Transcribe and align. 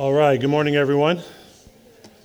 All 0.00 0.14
right, 0.14 0.40
good 0.40 0.48
morning, 0.48 0.76
everyone. 0.76 1.20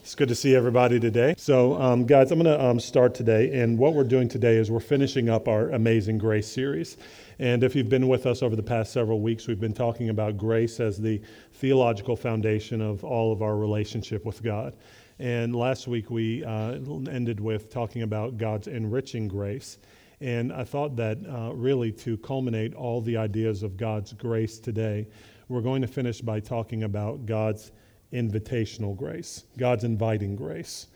It's 0.02 0.16
good 0.16 0.30
to 0.30 0.36
see 0.36 0.56
everybody 0.56 0.98
today. 0.98 1.36
So, 1.38 1.74
um, 1.74 2.06
guys, 2.06 2.32
I'm 2.32 2.42
going 2.42 2.58
to 2.58 2.66
um, 2.66 2.80
start 2.80 3.14
today, 3.14 3.62
and 3.62 3.78
what 3.78 3.94
we're 3.94 4.06
doing 4.06 4.30
today 4.30 4.56
is 4.56 4.72
we're 4.72 4.80
finishing 4.80 5.28
up 5.28 5.50
our 5.50 5.72
Amazing 5.72 6.20
Grace 6.20 6.48
series. 6.48 6.96
And 7.38 7.66
if 7.66 7.76
you've 7.76 7.90
been 7.90 8.08
with 8.08 8.28
us 8.28 8.42
over 8.42 8.56
the 8.56 8.64
past 8.64 8.94
several 8.94 9.20
weeks, 9.20 9.46
we've 9.48 9.60
been 9.60 9.74
talking 9.74 10.08
about 10.08 10.38
grace 10.38 10.80
as 10.80 10.98
the 10.98 11.22
theological 11.52 12.16
foundation 12.16 12.80
of 12.80 13.04
all 13.04 13.34
of 13.34 13.42
our 13.42 13.58
relationship 13.58 14.24
with 14.24 14.42
God. 14.42 14.74
And 15.20 15.54
last 15.54 15.86
week 15.86 16.10
we 16.10 16.46
uh, 16.46 16.76
ended 17.12 17.42
with 17.42 17.70
talking 17.70 18.04
about 18.04 18.38
God's 18.38 18.70
enriching 18.70 19.28
grace. 19.28 19.80
And 20.22 20.54
I 20.54 20.64
thought 20.64 20.96
that 20.96 21.18
uh, 21.28 21.54
really 21.54 21.92
to 21.92 22.16
culminate 22.20 22.74
all 22.74 23.02
the 23.02 23.18
ideas 23.18 23.64
of 23.64 23.76
God's 23.76 24.14
grace 24.14 24.60
today, 24.60 25.08
we're 25.48 25.62
going 25.62 25.82
to 25.82 25.88
finish 25.88 26.22
by 26.22 26.40
talking 26.40 26.84
about 26.84 27.26
God's 27.26 27.72
invitational 28.12 28.96
grace, 28.96 29.46
God's 29.58 29.84
inviting 29.84 30.36
grace, 30.36 30.88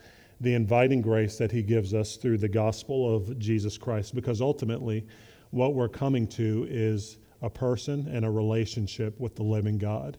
the 0.42 0.54
inviting 0.54 1.02
grace 1.02 1.38
that 1.38 1.52
He 1.52 1.62
gives 1.62 1.94
us 1.94 2.16
through 2.16 2.40
the 2.40 2.50
gospel 2.50 3.16
of 3.16 3.38
Jesus 3.38 3.78
Christ, 3.78 4.16
because 4.16 4.42
ultimately, 4.42 5.06
what 5.52 5.76
we're 5.76 5.90
coming 5.90 6.28
to 6.28 6.66
is 6.70 7.18
a 7.42 7.50
person 7.50 8.08
and 8.08 8.26
a 8.26 8.30
relationship 8.30 9.20
with 9.20 9.36
the 9.36 9.44
living 9.44 9.78
God. 9.78 10.18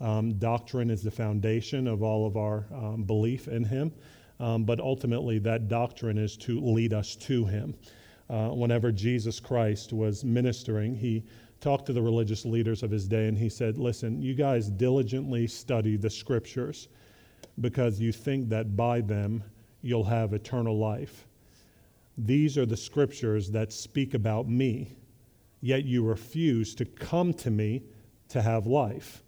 Um, 0.00 0.34
doctrine 0.38 0.90
is 0.90 1.02
the 1.02 1.10
foundation 1.10 1.86
of 1.86 2.02
all 2.02 2.26
of 2.26 2.36
our 2.36 2.66
um, 2.72 3.04
belief 3.04 3.48
in 3.48 3.64
Him, 3.64 3.92
um, 4.40 4.64
but 4.64 4.80
ultimately, 4.80 5.38
that 5.40 5.68
doctrine 5.68 6.18
is 6.18 6.36
to 6.38 6.60
lead 6.60 6.94
us 6.94 7.14
to 7.16 7.44
Him. 7.44 7.74
Uh, 8.30 8.48
whenever 8.48 8.92
Jesus 8.92 9.40
Christ 9.40 9.92
was 9.92 10.24
ministering, 10.24 10.94
He 10.94 11.24
talked 11.60 11.86
to 11.86 11.92
the 11.92 12.02
religious 12.02 12.44
leaders 12.44 12.82
of 12.82 12.90
his 12.90 13.08
day 13.08 13.28
and 13.28 13.36
he 13.36 13.48
said, 13.48 13.78
Listen, 13.78 14.22
you 14.22 14.34
guys 14.34 14.68
diligently 14.68 15.46
study 15.46 15.96
the 15.96 16.10
scriptures 16.10 16.88
because 17.60 18.00
you 18.00 18.12
think 18.12 18.48
that 18.48 18.76
by 18.76 19.00
them 19.00 19.42
you'll 19.82 20.04
have 20.04 20.32
eternal 20.32 20.78
life. 20.78 21.26
These 22.16 22.58
are 22.58 22.66
the 22.66 22.76
scriptures 22.76 23.50
that 23.52 23.72
speak 23.72 24.14
about 24.14 24.48
me, 24.48 24.96
yet 25.60 25.84
you 25.84 26.04
refuse 26.04 26.74
to 26.76 26.84
come 26.84 27.32
to 27.34 27.50
me 27.50 27.82
to 28.28 28.42
have 28.42 28.66
life. 28.66 29.22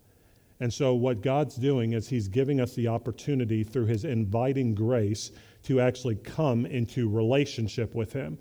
And 0.59 0.73
so, 0.73 0.95
what 0.95 1.23
God's 1.23 1.55
doing 1.57 1.95
is 1.95 2.09
He's 2.09 2.29
giving 2.29 2.61
us 2.61 2.75
the 2.75 2.89
opportunity 2.89 3.65
through 3.65 3.87
His 3.87 4.05
inviting 4.05 4.75
grace 4.75 5.31
to 5.63 5.81
actually 5.81 6.17
come 6.17 6.67
into 6.67 7.09
relationship 7.09 7.95
with 7.95 8.13
Him. 8.13 8.39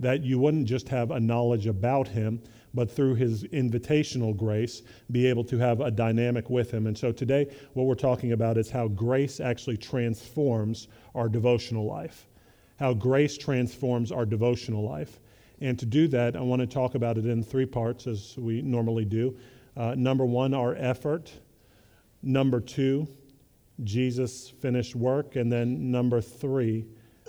That 0.00 0.22
you 0.22 0.38
wouldn't 0.38 0.66
just 0.66 0.88
have 0.88 1.10
a 1.10 1.20
knowledge 1.20 1.66
about 1.66 2.08
Him, 2.08 2.42
but 2.74 2.90
through 2.90 3.14
his 3.14 3.44
invitational 3.44 4.36
grace, 4.36 4.82
be 5.10 5.26
able 5.26 5.44
to 5.44 5.58
have 5.58 5.80
a 5.80 5.90
dynamic 5.90 6.50
with 6.50 6.70
him. 6.70 6.86
And 6.86 6.96
so 6.96 7.12
today, 7.12 7.52
what 7.74 7.84
we're 7.84 7.94
talking 7.94 8.32
about 8.32 8.56
is 8.56 8.70
how 8.70 8.88
grace 8.88 9.40
actually 9.40 9.76
transforms 9.76 10.88
our 11.14 11.28
devotional 11.28 11.84
life. 11.84 12.26
How 12.78 12.94
grace 12.94 13.36
transforms 13.36 14.12
our 14.12 14.24
devotional 14.24 14.88
life. 14.88 15.20
And 15.60 15.78
to 15.78 15.86
do 15.86 16.08
that, 16.08 16.36
I 16.36 16.40
want 16.40 16.60
to 16.60 16.66
talk 16.66 16.94
about 16.94 17.18
it 17.18 17.26
in 17.26 17.42
three 17.42 17.66
parts, 17.66 18.06
as 18.06 18.36
we 18.38 18.62
normally 18.62 19.04
do. 19.04 19.36
Uh, 19.76 19.94
number 19.96 20.24
one, 20.24 20.54
our 20.54 20.74
effort. 20.76 21.30
Number 22.22 22.60
two, 22.60 23.06
Jesus' 23.84 24.48
finished 24.48 24.94
work. 24.94 25.36
And 25.36 25.52
then 25.52 25.90
number 25.90 26.20
three, 26.20 26.86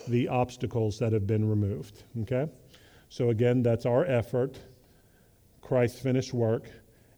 the 0.08 0.28
obstacles 0.28 1.00
that 1.00 1.12
have 1.14 1.28
been 1.28 1.48
removed. 1.50 2.04
Okay? 2.22 2.50
So 3.10 3.30
again, 3.30 3.62
that's 3.64 3.86
our 3.86 4.06
effort 4.06 4.58
Christ's 5.62 6.00
finished 6.00 6.34
work, 6.34 6.70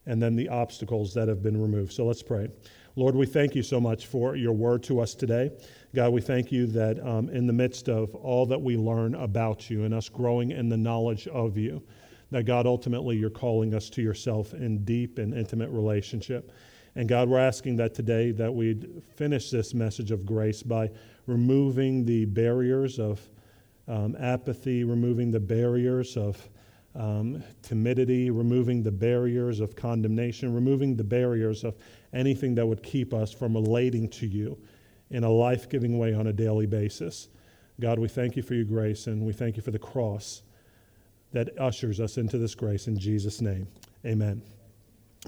and 0.06 0.22
then 0.22 0.36
the 0.36 0.48
obstacles 0.48 1.14
that 1.14 1.28
have 1.28 1.42
been 1.42 1.60
removed. 1.60 1.92
So 1.92 2.04
let's 2.04 2.22
pray. 2.22 2.48
Lord, 2.96 3.16
we 3.16 3.26
thank 3.26 3.56
you 3.56 3.62
so 3.62 3.80
much 3.80 4.06
for 4.06 4.36
your 4.36 4.52
word 4.52 4.84
to 4.84 5.00
us 5.00 5.14
today. 5.14 5.50
God, 5.94 6.12
we 6.12 6.20
thank 6.20 6.52
you 6.52 6.66
that 6.68 7.04
um, 7.04 7.28
in 7.28 7.46
the 7.46 7.52
midst 7.52 7.88
of 7.88 8.14
all 8.14 8.46
that 8.46 8.60
we 8.60 8.76
learn 8.76 9.16
about 9.16 9.68
you 9.68 9.84
and 9.84 9.92
us 9.92 10.08
growing 10.08 10.52
in 10.52 10.68
the 10.68 10.76
knowledge 10.76 11.26
of 11.28 11.56
you, 11.56 11.82
that 12.30 12.44
God, 12.44 12.66
ultimately, 12.66 13.16
you're 13.16 13.30
calling 13.30 13.74
us 13.74 13.90
to 13.90 14.02
yourself 14.02 14.54
in 14.54 14.84
deep 14.84 15.18
and 15.18 15.34
intimate 15.34 15.70
relationship. 15.70 16.52
And 16.94 17.08
God, 17.08 17.28
we're 17.28 17.40
asking 17.40 17.76
that 17.76 17.94
today 17.94 18.30
that 18.32 18.54
we'd 18.54 19.02
finish 19.16 19.50
this 19.50 19.74
message 19.74 20.12
of 20.12 20.24
grace 20.24 20.62
by 20.62 20.90
removing 21.26 22.04
the 22.04 22.26
barriers 22.26 23.00
of 23.00 23.20
um, 23.88 24.16
apathy, 24.18 24.84
removing 24.84 25.32
the 25.32 25.40
barriers 25.40 26.16
of 26.16 26.48
um, 26.94 27.42
timidity, 27.62 28.30
removing 28.30 28.82
the 28.82 28.92
barriers 28.92 29.60
of 29.60 29.74
condemnation, 29.74 30.54
removing 30.54 30.96
the 30.96 31.04
barriers 31.04 31.64
of 31.64 31.76
anything 32.12 32.54
that 32.54 32.66
would 32.66 32.82
keep 32.82 33.12
us 33.12 33.32
from 33.32 33.54
relating 33.54 34.08
to 34.08 34.26
you 34.26 34.56
in 35.10 35.24
a 35.24 35.30
life 35.30 35.68
giving 35.68 35.98
way 35.98 36.14
on 36.14 36.28
a 36.28 36.32
daily 36.32 36.66
basis. 36.66 37.28
God, 37.80 37.98
we 37.98 38.08
thank 38.08 38.36
you 38.36 38.42
for 38.42 38.54
your 38.54 38.64
grace 38.64 39.08
and 39.08 39.24
we 39.24 39.32
thank 39.32 39.56
you 39.56 39.62
for 39.62 39.72
the 39.72 39.78
cross 39.78 40.42
that 41.32 41.58
ushers 41.58 42.00
us 42.00 42.16
into 42.16 42.38
this 42.38 42.54
grace 42.54 42.86
in 42.86 42.96
Jesus' 42.98 43.40
name. 43.40 43.66
Amen. 44.06 44.40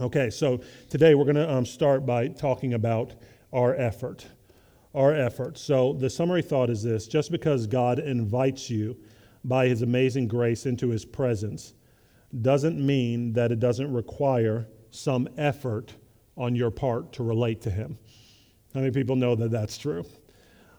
Okay, 0.01 0.31
so 0.31 0.61
today 0.89 1.15
we're 1.15 1.25
going 1.25 1.37
to 1.37 1.53
um, 1.53 1.67
start 1.67 2.07
by 2.07 2.29
talking 2.29 2.75
about 2.75 3.15
our 3.53 3.75
effort. 3.75 4.27
Our 4.95 5.13
effort. 5.15 5.59
So 5.59 5.95
the 5.95 6.09
summary 6.09 6.43
thought 6.43 6.71
is 6.71 6.83
this 6.83 7.07
just 7.07 7.33
because 7.33 7.67
God 7.67 7.99
invites 7.99 8.71
you, 8.71 8.97
by 9.47 9.69
his 9.69 9.83
amazing 9.83 10.29
grace 10.29 10.67
into 10.67 10.89
his 10.89 11.05
presence 11.05 11.75
doesn't 12.43 12.85
mean 12.85 13.33
that 13.35 13.53
it 13.53 13.61
doesn't 13.61 13.93
require 13.93 14.67
some 14.91 15.29
effort 15.37 15.95
on 16.37 16.55
your 16.55 16.71
part 16.71 17.13
to 17.13 17.23
relate 17.23 17.61
to 17.63 17.71
him. 17.71 17.99
How 18.75 18.81
many 18.81 18.93
people 18.93 19.17
know 19.17 19.35
that 19.35 19.51
that's 19.51 19.79
true? 19.79 20.05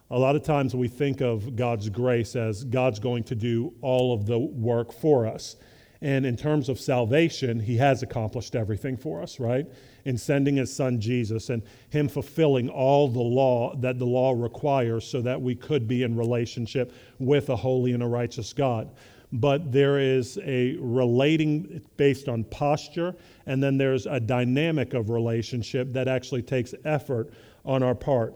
A 0.10 0.18
lot 0.18 0.36
of 0.36 0.44
times 0.44 0.76
we 0.76 0.88
think 0.88 1.22
of 1.22 1.56
God's 1.56 1.90
grace 1.90 2.36
as 2.36 2.64
God's 2.64 3.00
going 3.00 3.24
to 3.26 3.36
do 3.36 3.74
all 3.82 4.14
of 4.14 4.26
the 4.26 4.38
work 4.38 4.94
for 4.94 5.26
us. 5.26 5.56
And 6.02 6.26
in 6.26 6.38
terms 6.38 6.70
of 6.70 6.80
salvation, 6.80 7.60
he 7.60 7.78
has 7.78 8.04
accomplished 8.04 8.56
everything 8.56 8.98
for 8.98 9.22
us, 9.22 9.40
right? 9.40 9.66
In 10.06 10.18
sending 10.18 10.58
his 10.58 10.74
son 10.74 11.02
Jesus 11.02 11.50
and 11.50 11.64
him 11.90 12.08
fulfilling 12.08 12.70
all 12.70 13.08
the 13.08 13.20
law 13.20 13.76
that 13.78 13.98
the 13.98 14.06
law 14.06 14.32
requires 14.32 15.06
so 15.06 15.22
that 15.22 15.42
we 15.42 15.56
could 15.56 15.88
be 15.88 16.04
in 16.04 16.16
relationship 16.16 16.94
with 17.20 17.50
a 17.50 17.56
holy 17.56 17.94
and 17.94 18.04
a 18.04 18.08
righteous 18.08 18.54
God. 18.54 18.90
But 19.34 19.72
there 19.74 20.00
is 20.00 20.40
a 20.44 20.78
relating 20.80 21.82
based 21.98 22.30
on 22.30 22.46
posture, 22.46 23.14
and 23.46 23.62
then 23.62 23.78
there's 23.78 24.06
a 24.06 24.20
dynamic 24.20 24.94
of 24.94 25.10
relationship 25.10 25.92
that 25.94 26.08
actually 26.08 26.44
takes 26.44 26.74
effort 26.86 27.34
on 27.66 27.84
our 27.84 27.96
part. 27.96 28.34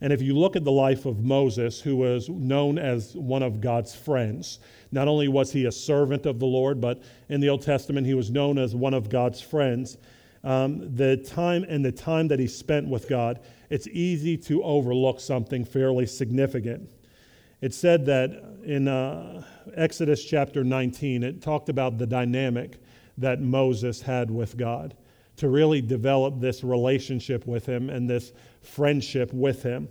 And 0.00 0.12
if 0.12 0.22
you 0.22 0.36
look 0.36 0.54
at 0.54 0.64
the 0.64 0.72
life 0.72 1.06
of 1.06 1.24
Moses, 1.24 1.80
who 1.80 1.96
was 1.96 2.28
known 2.28 2.78
as 2.78 3.14
one 3.14 3.42
of 3.42 3.60
God's 3.60 3.94
friends, 3.94 4.60
not 4.92 5.08
only 5.08 5.28
was 5.28 5.52
he 5.52 5.64
a 5.64 5.72
servant 5.72 6.24
of 6.24 6.38
the 6.38 6.46
Lord, 6.46 6.80
but 6.80 7.02
in 7.28 7.40
the 7.40 7.48
Old 7.48 7.62
Testament, 7.62 8.06
he 8.06 8.14
was 8.14 8.30
known 8.30 8.58
as 8.58 8.74
one 8.74 8.94
of 8.94 9.08
God's 9.08 9.40
friends. 9.40 9.98
Um, 10.44 10.94
the 10.94 11.16
time 11.16 11.64
and 11.64 11.84
the 11.84 11.92
time 11.92 12.28
that 12.28 12.38
he 12.38 12.46
spent 12.46 12.88
with 12.88 13.08
God, 13.08 13.40
it's 13.70 13.88
easy 13.88 14.36
to 14.38 14.62
overlook 14.62 15.20
something 15.20 15.64
fairly 15.64 16.06
significant. 16.06 16.88
It 17.60 17.74
said 17.74 18.06
that 18.06 18.30
in 18.64 18.86
uh, 18.86 19.42
Exodus 19.74 20.24
chapter 20.24 20.62
19, 20.62 21.24
it 21.24 21.42
talked 21.42 21.68
about 21.68 21.98
the 21.98 22.06
dynamic 22.06 22.78
that 23.18 23.40
Moses 23.40 24.00
had 24.00 24.30
with 24.30 24.56
God 24.56 24.96
to 25.38 25.48
really 25.48 25.80
develop 25.80 26.40
this 26.40 26.62
relationship 26.62 27.46
with 27.46 27.66
him 27.66 27.90
and 27.90 28.08
this 28.08 28.32
friendship 28.62 29.32
with 29.32 29.62
him. 29.62 29.88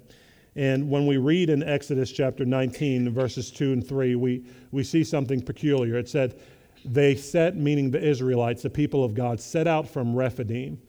And 0.55 0.89
when 0.89 1.05
we 1.05 1.17
read 1.17 1.49
in 1.49 1.61
Exodus 1.61 2.11
chapter 2.11 2.43
19, 2.43 3.13
verses 3.13 3.51
2 3.51 3.73
and 3.73 3.87
3, 3.87 4.15
we, 4.15 4.43
we 4.71 4.83
see 4.83 5.03
something 5.03 5.41
peculiar. 5.41 5.97
It 5.97 6.09
said, 6.09 6.39
They 6.83 7.15
set, 7.15 7.55
meaning 7.55 7.91
the 7.91 8.03
Israelites, 8.03 8.63
the 8.63 8.69
people 8.69 9.03
of 9.03 9.13
God, 9.13 9.39
set 9.39 9.67
out 9.67 9.87
from 9.87 10.15
Rephidim 10.15 10.81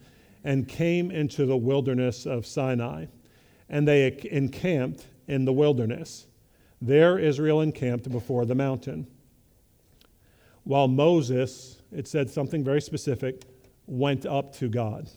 and 0.43 0.67
came 0.67 1.11
into 1.11 1.45
the 1.45 1.57
wilderness 1.57 2.25
of 2.25 2.45
Sinai. 2.45 3.05
And 3.69 3.87
they 3.87 4.17
encamped 4.31 5.05
in 5.27 5.45
the 5.45 5.53
wilderness. 5.53 6.25
There 6.81 7.19
Israel 7.19 7.61
encamped 7.61 8.09
before 8.09 8.45
the 8.45 8.55
mountain. 8.55 9.05
While 10.63 10.87
Moses, 10.87 11.81
it 11.91 12.07
said 12.07 12.29
something 12.29 12.63
very 12.63 12.81
specific, 12.81 13.43
went 13.85 14.25
up 14.25 14.55
to 14.55 14.69
God. 14.69 15.09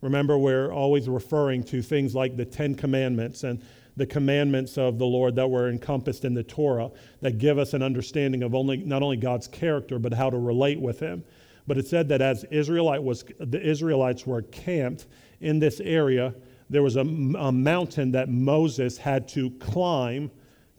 Remember, 0.00 0.38
we're 0.38 0.72
always 0.72 1.08
referring 1.08 1.62
to 1.64 1.82
things 1.82 2.14
like 2.14 2.36
the 2.36 2.44
Ten 2.44 2.74
Commandments 2.74 3.44
and 3.44 3.62
the 3.96 4.06
commandments 4.06 4.78
of 4.78 4.98
the 4.98 5.06
Lord 5.06 5.34
that 5.36 5.48
were 5.48 5.68
encompassed 5.68 6.24
in 6.24 6.32
the 6.32 6.42
Torah 6.42 6.90
that 7.20 7.38
give 7.38 7.58
us 7.58 7.74
an 7.74 7.82
understanding 7.82 8.42
of 8.42 8.54
only, 8.54 8.78
not 8.78 9.02
only 9.02 9.16
God's 9.16 9.46
character, 9.46 9.98
but 9.98 10.14
how 10.14 10.30
to 10.30 10.38
relate 10.38 10.80
with 10.80 11.00
Him. 11.00 11.22
But 11.66 11.76
it 11.76 11.86
said 11.86 12.08
that 12.08 12.22
as 12.22 12.44
Israelite 12.44 13.02
was, 13.02 13.24
the 13.38 13.60
Israelites 13.60 14.26
were 14.26 14.42
camped 14.42 15.06
in 15.40 15.58
this 15.58 15.80
area, 15.80 16.34
there 16.68 16.82
was 16.82 16.96
a, 16.96 17.00
a 17.00 17.52
mountain 17.52 18.12
that 18.12 18.28
Moses 18.28 18.96
had 18.96 19.28
to 19.28 19.50
climb 19.52 20.30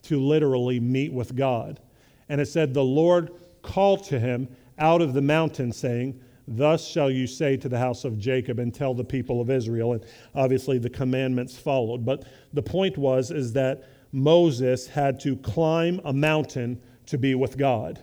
to 0.02 0.20
literally 0.20 0.80
meet 0.80 1.12
with 1.12 1.36
God. 1.36 1.80
And 2.28 2.40
it 2.40 2.46
said, 2.46 2.74
The 2.74 2.82
Lord 2.82 3.30
called 3.62 4.04
to 4.04 4.18
him 4.18 4.48
out 4.78 5.02
of 5.02 5.12
the 5.12 5.20
mountain, 5.20 5.72
saying, 5.72 6.20
Thus 6.48 6.86
shall 6.86 7.10
you 7.10 7.26
say 7.26 7.56
to 7.58 7.68
the 7.68 7.78
house 7.78 8.04
of 8.04 8.18
Jacob 8.18 8.58
and 8.58 8.74
tell 8.74 8.94
the 8.94 9.04
people 9.04 9.40
of 9.40 9.50
Israel. 9.50 9.92
And 9.92 10.04
obviously 10.34 10.78
the 10.78 10.90
commandments 10.90 11.56
followed. 11.56 12.04
But 12.04 12.24
the 12.52 12.62
point 12.62 12.98
was 12.98 13.30
is 13.30 13.52
that 13.52 13.84
Moses 14.12 14.86
had 14.86 15.20
to 15.20 15.36
climb 15.36 16.00
a 16.04 16.12
mountain 16.12 16.80
to 17.06 17.18
be 17.18 17.34
with 17.34 17.56
God, 17.56 18.00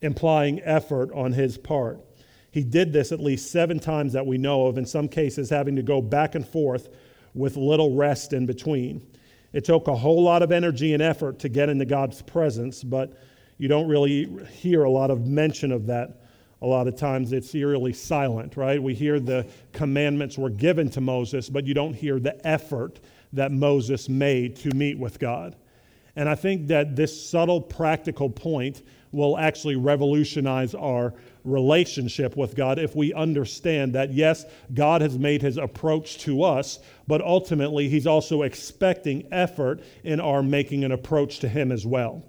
implying 0.00 0.60
effort 0.62 1.10
on 1.12 1.32
his 1.32 1.58
part. 1.58 2.00
He 2.50 2.64
did 2.64 2.92
this 2.92 3.12
at 3.12 3.20
least 3.20 3.52
seven 3.52 3.78
times 3.78 4.12
that 4.12 4.26
we 4.26 4.38
know 4.38 4.66
of, 4.66 4.78
in 4.78 4.86
some 4.86 5.08
cases 5.08 5.50
having 5.50 5.76
to 5.76 5.82
go 5.82 6.00
back 6.00 6.34
and 6.34 6.46
forth 6.46 6.88
with 7.34 7.56
little 7.56 7.94
rest 7.94 8.32
in 8.32 8.46
between. 8.46 9.06
It 9.52 9.64
took 9.64 9.88
a 9.88 9.94
whole 9.94 10.22
lot 10.22 10.42
of 10.42 10.52
energy 10.52 10.94
and 10.94 11.02
effort 11.02 11.38
to 11.40 11.48
get 11.48 11.68
into 11.68 11.84
God's 11.84 12.22
presence, 12.22 12.82
but 12.82 13.16
you 13.58 13.68
don't 13.68 13.88
really 13.88 14.28
hear 14.52 14.84
a 14.84 14.90
lot 14.90 15.10
of 15.10 15.26
mention 15.26 15.70
of 15.70 15.86
that. 15.86 16.22
A 16.62 16.66
lot 16.66 16.86
of 16.88 16.96
times 16.96 17.32
it's 17.32 17.54
eerily 17.54 17.92
silent, 17.92 18.56
right? 18.56 18.82
We 18.82 18.94
hear 18.94 19.18
the 19.18 19.46
commandments 19.72 20.36
were 20.36 20.50
given 20.50 20.90
to 20.90 21.00
Moses, 21.00 21.48
but 21.48 21.66
you 21.66 21.72
don't 21.72 21.94
hear 21.94 22.20
the 22.20 22.46
effort 22.46 23.00
that 23.32 23.50
Moses 23.50 24.08
made 24.08 24.56
to 24.56 24.74
meet 24.74 24.98
with 24.98 25.18
God. 25.18 25.56
And 26.16 26.28
I 26.28 26.34
think 26.34 26.66
that 26.66 26.96
this 26.96 27.30
subtle 27.30 27.60
practical 27.60 28.28
point 28.28 28.82
will 29.12 29.38
actually 29.38 29.76
revolutionize 29.76 30.74
our 30.74 31.14
relationship 31.44 32.36
with 32.36 32.54
God 32.54 32.78
if 32.78 32.94
we 32.94 33.14
understand 33.14 33.94
that, 33.94 34.12
yes, 34.12 34.44
God 34.74 35.00
has 35.00 35.18
made 35.18 35.40
his 35.42 35.56
approach 35.56 36.18
to 36.18 36.42
us, 36.42 36.78
but 37.06 37.22
ultimately 37.22 37.88
he's 37.88 38.06
also 38.06 38.42
expecting 38.42 39.26
effort 39.32 39.80
in 40.04 40.20
our 40.20 40.42
making 40.42 40.84
an 40.84 40.92
approach 40.92 41.38
to 41.40 41.48
him 41.48 41.72
as 41.72 41.86
well. 41.86 42.22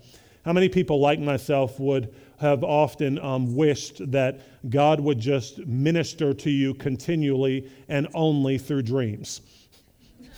How 0.46 0.54
many 0.54 0.70
people, 0.70 1.00
like 1.00 1.20
myself, 1.20 1.80
would 1.80 2.16
have 2.42 2.64
often 2.64 3.20
um, 3.20 3.56
wished 3.56 4.12
that 4.12 4.42
God 4.70 5.00
would 5.00 5.20
just 5.20 5.60
minister 5.66 6.34
to 6.34 6.50
you 6.50 6.74
continually 6.74 7.72
and 7.88 8.08
only 8.14 8.58
through 8.58 8.82
dreams? 8.82 9.42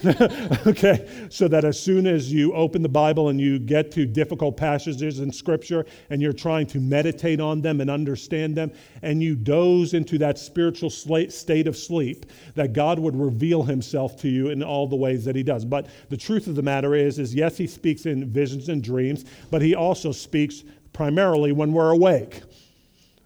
okay, 0.66 1.08
so 1.30 1.48
that 1.48 1.64
as 1.64 1.80
soon 1.80 2.06
as 2.06 2.30
you 2.30 2.52
open 2.52 2.82
the 2.82 2.88
Bible 2.88 3.28
and 3.30 3.40
you 3.40 3.58
get 3.58 3.90
to 3.92 4.04
difficult 4.04 4.56
passages 4.56 5.20
in 5.20 5.32
Scripture 5.32 5.86
and 6.10 6.20
you're 6.20 6.32
trying 6.32 6.66
to 6.66 6.80
meditate 6.80 7.40
on 7.40 7.62
them 7.62 7.80
and 7.80 7.88
understand 7.88 8.54
them, 8.54 8.70
and 9.02 9.22
you 9.22 9.34
doze 9.34 9.94
into 9.94 10.18
that 10.18 10.38
spiritual 10.38 10.90
state 10.90 11.66
of 11.66 11.76
sleep, 11.76 12.26
that 12.54 12.72
God 12.72 12.98
would 12.98 13.16
reveal 13.16 13.62
Himself 13.62 14.20
to 14.20 14.28
you 14.28 14.50
in 14.50 14.62
all 14.62 14.86
the 14.86 14.96
ways 14.96 15.24
that 15.24 15.36
He 15.36 15.42
does. 15.42 15.64
But 15.64 15.86
the 16.10 16.16
truth 16.16 16.48
of 16.48 16.54
the 16.54 16.62
matter 16.62 16.94
is, 16.94 17.18
is 17.18 17.34
yes, 17.34 17.56
He 17.56 17.66
speaks 17.66 18.04
in 18.04 18.30
visions 18.30 18.68
and 18.68 18.82
dreams, 18.82 19.24
but 19.50 19.62
He 19.62 19.74
also 19.74 20.12
speaks 20.12 20.64
primarily 20.94 21.52
when 21.52 21.72
we're 21.72 21.90
awake 21.90 22.40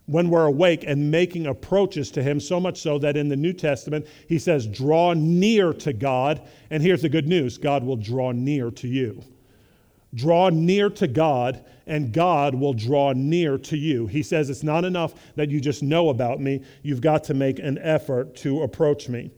when 0.09 0.31
we're 0.31 0.47
awake 0.47 0.85
and 0.87 1.11
making 1.11 1.47
approaches 1.47 2.11
to 2.11 2.23
Him, 2.23 2.41
so 2.41 2.59
much 2.59 2.81
so 2.81 2.99
that 2.99 3.17
in 3.17 3.29
the 3.29 3.37
New 3.37 3.53
Testament, 3.53 4.06
He 4.26 4.38
says, 4.38 4.67
draw 4.67 5.12
near 5.12 5.73
to 5.75 5.93
God. 5.93 6.41
And 6.70 6.82
here's 6.82 7.03
the 7.03 7.11
good 7.11 7.29
news 7.29 7.59
God 7.59 7.85
will 7.85 7.97
draw 7.97 8.32
near 8.32 8.70
to 8.73 8.88
you. 8.88 9.23
Draw 10.15 10.49
near 10.50 10.88
to 10.88 11.06
God, 11.06 11.62
and 11.87 12.12
God 12.12 12.55
will 12.55 12.73
draw 12.73 13.12
near 13.12 13.59
to 13.59 13.76
you. 13.76 14.06
He 14.06 14.23
says, 14.23 14.49
It's 14.49 14.62
not 14.62 14.87
enough 14.87 15.12
that 15.37 15.50
you 15.50 15.61
just 15.61 15.82
know 15.82 16.09
about 16.09 16.41
me, 16.41 16.62
you've 16.82 17.03
got 17.03 17.23
to 17.25 17.35
make 17.35 17.59
an 17.59 17.79
effort 17.79 18.35
to 18.37 18.62
approach 18.62 19.11
me. 19.11 19.31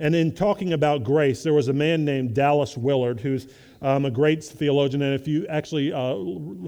And 0.00 0.14
in 0.14 0.34
talking 0.34 0.72
about 0.72 1.04
grace, 1.04 1.42
there 1.42 1.52
was 1.52 1.68
a 1.68 1.72
man 1.72 2.04
named 2.04 2.34
Dallas 2.34 2.76
Willard 2.76 3.20
who's 3.20 3.46
um, 3.84 4.06
a 4.06 4.10
great 4.10 4.42
theologian. 4.42 5.02
And 5.02 5.14
if 5.14 5.28
you 5.28 5.46
actually 5.46 5.92
uh, 5.92 6.16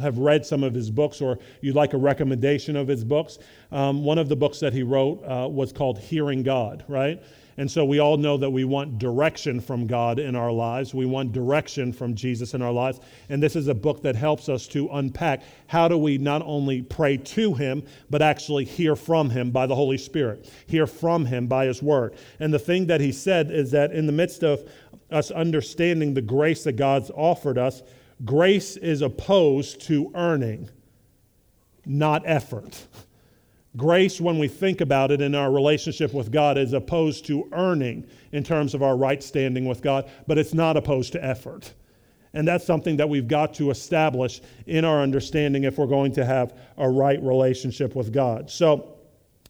have 0.00 0.18
read 0.18 0.44
some 0.44 0.62
of 0.62 0.74
his 0.74 0.90
books 0.90 1.20
or 1.20 1.38
you'd 1.62 1.74
like 1.74 1.94
a 1.94 1.96
recommendation 1.98 2.76
of 2.76 2.86
his 2.86 3.02
books, 3.02 3.38
um, 3.72 4.04
one 4.04 4.18
of 4.18 4.28
the 4.28 4.36
books 4.36 4.60
that 4.60 4.74
he 4.74 4.82
wrote 4.82 5.24
uh, 5.24 5.48
was 5.48 5.72
called 5.72 5.98
Hearing 5.98 6.42
God, 6.42 6.84
right? 6.88 7.22
And 7.58 7.70
so 7.70 7.84
we 7.84 8.00
all 8.00 8.18
know 8.18 8.36
that 8.36 8.50
we 8.50 8.64
want 8.64 8.98
direction 8.98 9.60
from 9.60 9.86
God 9.86 10.18
in 10.18 10.36
our 10.36 10.52
lives. 10.52 10.92
We 10.92 11.06
want 11.06 11.32
direction 11.32 11.92
from 11.92 12.14
Jesus 12.14 12.52
in 12.52 12.60
our 12.60 12.72
lives. 12.72 13.00
And 13.30 13.42
this 13.42 13.56
is 13.56 13.68
a 13.68 13.74
book 13.74 14.02
that 14.02 14.14
helps 14.14 14.48
us 14.48 14.66
to 14.68 14.88
unpack 14.88 15.42
how 15.66 15.88
do 15.88 15.96
we 15.96 16.18
not 16.18 16.42
only 16.42 16.82
pray 16.82 17.16
to 17.16 17.54
Him, 17.54 17.82
but 18.10 18.20
actually 18.20 18.64
hear 18.64 18.94
from 18.94 19.30
Him 19.30 19.50
by 19.50 19.66
the 19.66 19.74
Holy 19.74 19.96
Spirit, 19.96 20.50
hear 20.66 20.86
from 20.86 21.24
Him 21.24 21.46
by 21.46 21.64
His 21.64 21.82
Word. 21.82 22.14
And 22.40 22.52
the 22.52 22.58
thing 22.58 22.86
that 22.88 23.00
he 23.00 23.10
said 23.10 23.50
is 23.50 23.70
that 23.70 23.90
in 23.90 24.06
the 24.06 24.12
midst 24.12 24.44
of 24.44 24.68
us 25.10 25.30
understanding 25.30 26.14
the 26.14 26.22
grace 26.22 26.64
that 26.64 26.72
God's 26.72 27.10
offered 27.14 27.58
us, 27.58 27.82
grace 28.24 28.76
is 28.76 29.02
opposed 29.02 29.80
to 29.82 30.10
earning, 30.14 30.68
not 31.84 32.22
effort. 32.24 32.86
Grace, 33.76 34.20
when 34.20 34.38
we 34.38 34.48
think 34.48 34.80
about 34.80 35.10
it 35.10 35.20
in 35.20 35.34
our 35.34 35.52
relationship 35.52 36.14
with 36.14 36.32
God, 36.32 36.56
is 36.56 36.72
opposed 36.72 37.26
to 37.26 37.46
earning 37.52 38.06
in 38.32 38.42
terms 38.42 38.74
of 38.74 38.82
our 38.82 38.96
right 38.96 39.22
standing 39.22 39.66
with 39.66 39.82
God, 39.82 40.10
but 40.26 40.38
it's 40.38 40.54
not 40.54 40.76
opposed 40.76 41.12
to 41.12 41.24
effort. 41.24 41.74
And 42.32 42.48
that's 42.48 42.64
something 42.64 42.96
that 42.96 43.08
we've 43.08 43.28
got 43.28 43.54
to 43.54 43.70
establish 43.70 44.40
in 44.66 44.84
our 44.84 45.00
understanding 45.02 45.64
if 45.64 45.78
we're 45.78 45.86
going 45.86 46.12
to 46.12 46.24
have 46.24 46.58
a 46.78 46.88
right 46.88 47.22
relationship 47.22 47.94
with 47.94 48.12
God. 48.12 48.50
So, 48.50 48.92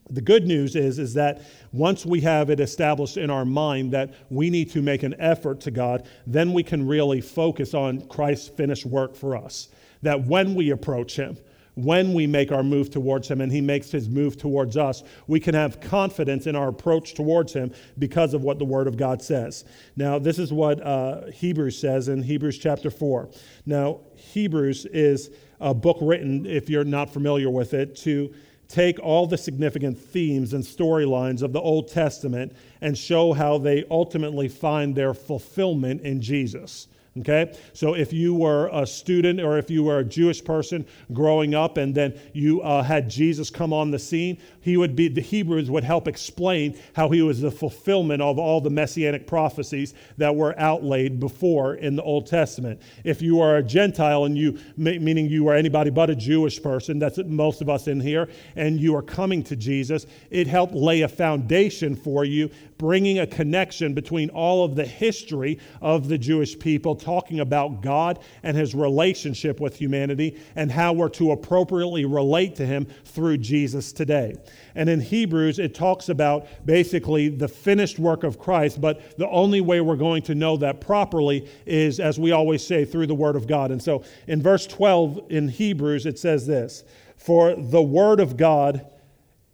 the 0.08 0.20
good 0.20 0.46
news 0.46 0.76
is, 0.76 1.00
is 1.00 1.14
that 1.14 1.42
once 1.76 2.06
we 2.06 2.20
have 2.22 2.50
it 2.50 2.60
established 2.60 3.16
in 3.16 3.30
our 3.30 3.44
mind 3.44 3.92
that 3.92 4.14
we 4.30 4.50
need 4.50 4.70
to 4.70 4.80
make 4.80 5.02
an 5.02 5.14
effort 5.18 5.60
to 5.60 5.70
God, 5.70 6.08
then 6.26 6.52
we 6.52 6.62
can 6.62 6.86
really 6.86 7.20
focus 7.20 7.74
on 7.74 8.00
Christ's 8.08 8.48
finished 8.48 8.86
work 8.86 9.14
for 9.14 9.36
us. 9.36 9.68
That 10.02 10.24
when 10.26 10.54
we 10.54 10.70
approach 10.70 11.16
Him, 11.16 11.36
when 11.74 12.14
we 12.14 12.26
make 12.26 12.52
our 12.52 12.62
move 12.62 12.90
towards 12.90 13.28
Him 13.28 13.42
and 13.42 13.52
He 13.52 13.60
makes 13.60 13.90
His 13.90 14.08
move 14.08 14.38
towards 14.38 14.78
us, 14.78 15.02
we 15.26 15.38
can 15.38 15.54
have 15.54 15.80
confidence 15.80 16.46
in 16.46 16.56
our 16.56 16.68
approach 16.68 17.12
towards 17.12 17.52
Him 17.52 17.72
because 17.98 18.32
of 18.32 18.42
what 18.42 18.58
the 18.58 18.64
Word 18.64 18.86
of 18.86 18.96
God 18.96 19.20
says. 19.20 19.64
Now, 19.94 20.18
this 20.18 20.38
is 20.38 20.52
what 20.52 20.80
uh, 20.84 21.26
Hebrews 21.26 21.78
says 21.78 22.08
in 22.08 22.22
Hebrews 22.22 22.58
chapter 22.58 22.90
4. 22.90 23.28
Now, 23.66 24.00
Hebrews 24.14 24.86
is 24.86 25.30
a 25.60 25.74
book 25.74 25.98
written, 26.00 26.46
if 26.46 26.70
you're 26.70 26.84
not 26.84 27.12
familiar 27.12 27.50
with 27.50 27.74
it, 27.74 27.94
to 27.96 28.32
take 28.68 28.98
all 29.00 29.26
the 29.26 29.38
significant 29.38 29.98
themes 29.98 30.52
and 30.52 30.64
storylines 30.64 31.42
of 31.42 31.52
the 31.52 31.60
Old 31.60 31.88
Testament 31.88 32.52
and 32.80 32.96
show 32.96 33.32
how 33.32 33.58
they 33.58 33.84
ultimately 33.90 34.48
find 34.48 34.94
their 34.94 35.14
fulfillment 35.14 36.02
in 36.02 36.20
Jesus. 36.20 36.88
Okay? 37.18 37.56
So 37.72 37.94
if 37.94 38.12
you 38.12 38.34
were 38.34 38.68
a 38.72 38.86
student 38.86 39.40
or 39.40 39.58
if 39.58 39.70
you 39.70 39.82
were 39.82 39.98
a 39.98 40.04
Jewish 40.04 40.44
person 40.44 40.86
growing 41.12 41.54
up 41.54 41.76
and 41.76 41.94
then 41.94 42.18
you 42.32 42.60
uh, 42.62 42.82
had 42.82 43.08
Jesus 43.08 43.50
come 43.50 43.72
on 43.72 43.90
the 43.90 43.98
scene, 43.98 44.38
he 44.60 44.76
would 44.76 44.96
be, 44.96 45.08
the 45.08 45.20
Hebrews 45.20 45.70
would 45.70 45.84
help 45.84 46.08
explain 46.08 46.78
how 46.94 47.08
he 47.08 47.22
was 47.22 47.40
the 47.40 47.50
fulfillment 47.50 48.20
of 48.20 48.38
all 48.38 48.60
the 48.60 48.70
messianic 48.70 49.26
prophecies 49.26 49.94
that 50.18 50.34
were 50.34 50.58
outlaid 50.58 51.20
before 51.20 51.74
in 51.74 51.96
the 51.96 52.02
Old 52.02 52.26
Testament. 52.26 52.80
If 53.04 53.22
you 53.22 53.40
are 53.40 53.56
a 53.56 53.62
Gentile 53.62 54.24
and 54.24 54.36
you, 54.36 54.58
meaning 54.76 55.26
you 55.26 55.48
are 55.48 55.54
anybody 55.54 55.90
but 55.90 56.10
a 56.10 56.16
Jewish 56.16 56.62
person, 56.62 56.98
that's 56.98 57.18
most 57.18 57.60
of 57.60 57.68
us 57.68 57.86
in 57.86 58.00
here, 58.00 58.28
and 58.56 58.80
you 58.80 58.94
are 58.96 59.02
coming 59.02 59.42
to 59.44 59.56
Jesus, 59.56 60.06
it 60.30 60.46
helped 60.46 60.74
lay 60.74 61.02
a 61.02 61.08
foundation 61.08 61.96
for 61.96 62.24
you, 62.24 62.50
bringing 62.78 63.18
a 63.18 63.26
connection 63.26 63.94
between 63.94 64.28
all 64.30 64.64
of 64.64 64.74
the 64.74 64.84
history 64.84 65.58
of 65.80 66.08
the 66.08 66.18
Jewish 66.18 66.58
people 66.58 66.94
talking 66.94 67.40
about 67.40 67.80
God 67.80 68.18
and 68.42 68.56
his 68.56 68.74
relationship 68.74 69.60
with 69.60 69.76
humanity 69.76 70.38
and 70.54 70.70
how 70.70 70.92
we're 70.92 71.08
to 71.10 71.32
appropriately 71.32 72.04
relate 72.04 72.56
to 72.56 72.66
him 72.66 72.86
through 73.04 73.38
Jesus 73.38 73.92
today. 73.92 74.34
And 74.74 74.88
in 74.88 75.00
Hebrews, 75.00 75.58
it 75.58 75.74
talks 75.74 76.08
about 76.08 76.46
basically 76.66 77.28
the 77.28 77.48
finished 77.48 77.98
work 77.98 78.24
of 78.24 78.38
Christ, 78.38 78.80
but 78.80 79.16
the 79.18 79.28
only 79.28 79.60
way 79.60 79.80
we're 79.80 79.96
going 79.96 80.22
to 80.22 80.34
know 80.34 80.56
that 80.58 80.80
properly 80.80 81.48
is, 81.64 82.00
as 82.00 82.18
we 82.18 82.32
always 82.32 82.66
say, 82.66 82.84
through 82.84 83.06
the 83.06 83.14
Word 83.14 83.36
of 83.36 83.46
God. 83.46 83.70
And 83.70 83.82
so 83.82 84.04
in 84.26 84.42
verse 84.42 84.66
12 84.66 85.26
in 85.30 85.48
Hebrews, 85.48 86.06
it 86.06 86.18
says 86.18 86.46
this 86.46 86.84
For 87.16 87.54
the 87.54 87.82
Word 87.82 88.20
of 88.20 88.36
God 88.36 88.86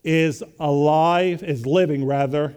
is 0.05 0.43
alive, 0.59 1.43
is 1.43 1.65
living 1.65 2.05
rather, 2.05 2.57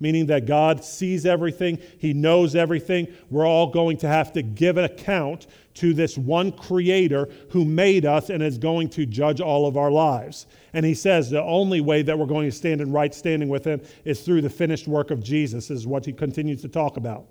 Meaning 0.00 0.26
that 0.26 0.46
God 0.46 0.84
sees 0.84 1.26
everything, 1.26 1.78
He 1.98 2.12
knows 2.12 2.54
everything. 2.54 3.08
We're 3.30 3.46
all 3.46 3.68
going 3.68 3.96
to 3.98 4.08
have 4.08 4.32
to 4.32 4.42
give 4.42 4.76
an 4.76 4.84
account 4.84 5.46
to 5.74 5.94
this 5.94 6.18
one 6.18 6.52
Creator 6.52 7.28
who 7.50 7.64
made 7.64 8.04
us 8.04 8.30
and 8.30 8.42
is 8.42 8.58
going 8.58 8.88
to 8.90 9.06
judge 9.06 9.40
all 9.40 9.66
of 9.66 9.76
our 9.76 9.90
lives. 9.90 10.46
And 10.72 10.84
He 10.84 10.94
says 10.94 11.30
the 11.30 11.42
only 11.42 11.80
way 11.80 12.02
that 12.02 12.18
we're 12.18 12.26
going 12.26 12.48
to 12.48 12.56
stand 12.56 12.80
in 12.80 12.92
right 12.92 13.14
standing 13.14 13.48
with 13.48 13.64
Him 13.64 13.80
is 14.04 14.20
through 14.20 14.42
the 14.42 14.50
finished 14.50 14.88
work 14.88 15.10
of 15.10 15.22
Jesus, 15.22 15.70
is 15.70 15.86
what 15.86 16.04
He 16.04 16.12
continues 16.12 16.62
to 16.62 16.68
talk 16.68 16.96
about. 16.96 17.26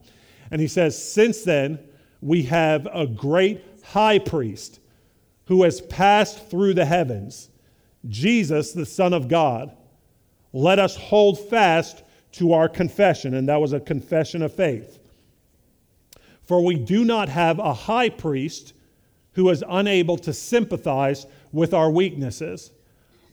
And 0.52 0.62
He 0.62 0.68
says, 0.68 1.02
Since 1.02 1.44
then, 1.44 1.80
we 2.22 2.44
have 2.44 2.88
a 2.94 3.06
great 3.06 3.64
high 3.84 4.20
priest 4.20 4.80
who 5.46 5.64
has 5.64 5.82
passed 5.82 6.50
through 6.50 6.74
the 6.74 6.86
heavens, 6.86 7.50
Jesus, 8.08 8.74
the 8.74 8.86
Son 8.86 9.14
of 9.14 9.28
God. 9.28 9.76
Let 10.54 10.80
us 10.80 10.96
hold 10.96 11.40
fast 11.50 12.04
to 12.34 12.54
our 12.54 12.70
confession, 12.70 13.34
and 13.34 13.48
that 13.50 13.62
was 13.62 13.74
a 13.74 13.80
confession 13.80 14.42
of 14.42 14.54
faith. 14.54 15.00
For 16.44 16.64
we 16.64 16.76
do 16.76 17.04
not 17.04 17.30
have 17.30 17.60
a 17.60 17.74
high 17.74 18.10
priest 18.10 18.74
who 19.34 19.50
is 19.50 19.64
unable 19.68 20.18
to 20.18 20.34
sympathize 20.34 21.26
with 21.52 21.74
our 21.74 21.90
weaknesses, 21.90 22.72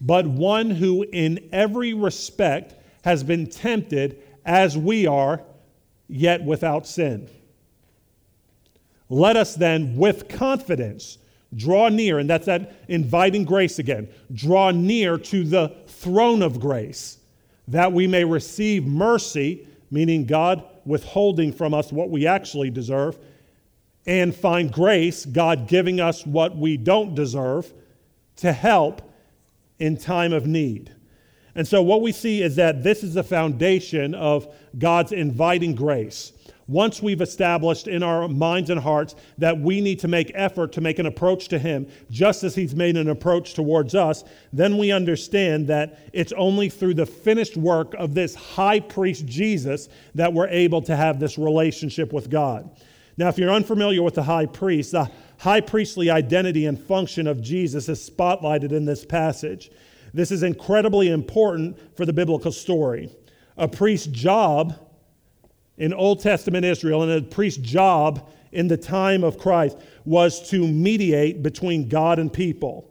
but 0.01 0.27
one 0.27 0.69
who 0.69 1.03
in 1.03 1.49
every 1.51 1.93
respect 1.93 2.75
has 3.03 3.23
been 3.23 3.47
tempted 3.47 4.21
as 4.45 4.77
we 4.77 5.07
are, 5.07 5.41
yet 6.07 6.43
without 6.43 6.85
sin. 6.85 7.29
Let 9.09 9.37
us 9.37 9.55
then, 9.55 9.95
with 9.95 10.27
confidence, 10.27 11.17
draw 11.55 11.89
near, 11.89 12.19
and 12.19 12.29
that's 12.29 12.45
that 12.47 12.75
inviting 12.87 13.45
grace 13.45 13.79
again, 13.79 14.07
draw 14.33 14.71
near 14.71 15.17
to 15.17 15.43
the 15.43 15.75
throne 15.87 16.41
of 16.41 16.59
grace 16.59 17.17
that 17.67 17.91
we 17.91 18.07
may 18.07 18.23
receive 18.23 18.85
mercy, 18.85 19.67
meaning 19.89 20.25
God 20.25 20.63
withholding 20.85 21.51
from 21.51 21.73
us 21.73 21.91
what 21.91 22.09
we 22.09 22.27
actually 22.27 22.69
deserve, 22.69 23.17
and 24.05 24.35
find 24.35 24.71
grace, 24.71 25.25
God 25.25 25.67
giving 25.67 25.99
us 25.99 26.25
what 26.25 26.55
we 26.55 26.77
don't 26.77 27.15
deserve, 27.15 27.73
to 28.37 28.53
help 28.53 29.01
in 29.79 29.97
time 29.97 30.31
of 30.31 30.45
need. 30.45 30.93
And 31.55 31.67
so, 31.67 31.81
what 31.81 32.01
we 32.01 32.11
see 32.11 32.41
is 32.41 32.57
that 32.57 32.83
this 32.83 33.01
is 33.03 33.13
the 33.13 33.23
foundation 33.23 34.13
of 34.13 34.53
God's 34.77 35.11
inviting 35.11 35.73
grace 35.73 36.33
once 36.67 37.01
we've 37.01 37.21
established 37.21 37.87
in 37.87 38.01
our 38.01 38.27
minds 38.27 38.69
and 38.69 38.79
hearts 38.79 39.15
that 39.37 39.59
we 39.59 39.81
need 39.81 39.99
to 39.99 40.07
make 40.07 40.31
effort 40.33 40.71
to 40.71 40.81
make 40.81 40.97
an 40.97 41.05
approach 41.05 41.47
to 41.49 41.59
Him, 41.59 41.87
just 42.09 42.43
as 42.43 42.55
He's 42.55 42.75
made 42.75 42.97
an 42.97 43.09
approach 43.09 43.53
towards 43.53 43.93
us, 43.93 44.23
then 44.51 44.77
we 44.77 44.91
understand 44.91 45.67
that 45.67 45.99
it's 46.11 46.33
only 46.33 46.69
through 46.69 46.95
the 46.95 47.05
finished 47.05 47.55
work 47.55 47.93
of 47.95 48.15
this 48.15 48.33
high 48.33 48.79
priest 48.79 49.25
Jesus 49.25 49.89
that 50.15 50.33
we're 50.33 50.47
able 50.47 50.81
to 50.83 50.95
have 50.95 51.19
this 51.19 51.37
relationship 51.37 52.11
with 52.11 52.29
God. 52.29 52.69
Now, 53.17 53.29
if 53.29 53.37
you're 53.37 53.51
unfamiliar 53.51 54.01
with 54.01 54.15
the 54.15 54.23
high 54.23 54.45
priest, 54.45 54.91
the 54.91 55.09
high 55.37 55.61
priestly 55.61 56.09
identity 56.09 56.65
and 56.65 56.79
function 56.79 57.27
of 57.27 57.41
Jesus 57.41 57.87
is 57.87 58.09
spotlighted 58.09 58.71
in 58.71 58.85
this 58.85 59.05
passage. 59.05 59.71
This 60.13 60.31
is 60.31 60.43
incredibly 60.43 61.09
important 61.09 61.77
for 61.95 62.05
the 62.05 62.13
biblical 62.13 62.51
story. 62.51 63.09
A 63.57 63.67
priest's 63.67 64.07
job 64.07 64.84
in 65.77 65.93
Old 65.93 66.21
Testament 66.21 66.65
Israel 66.65 67.03
and 67.03 67.11
a 67.11 67.21
priest's 67.21 67.61
job 67.61 68.29
in 68.51 68.67
the 68.67 68.77
time 68.77 69.23
of 69.23 69.37
Christ 69.37 69.77
was 70.05 70.49
to 70.49 70.67
mediate 70.67 71.43
between 71.43 71.89
God 71.89 72.19
and 72.19 72.31
people. 72.31 72.89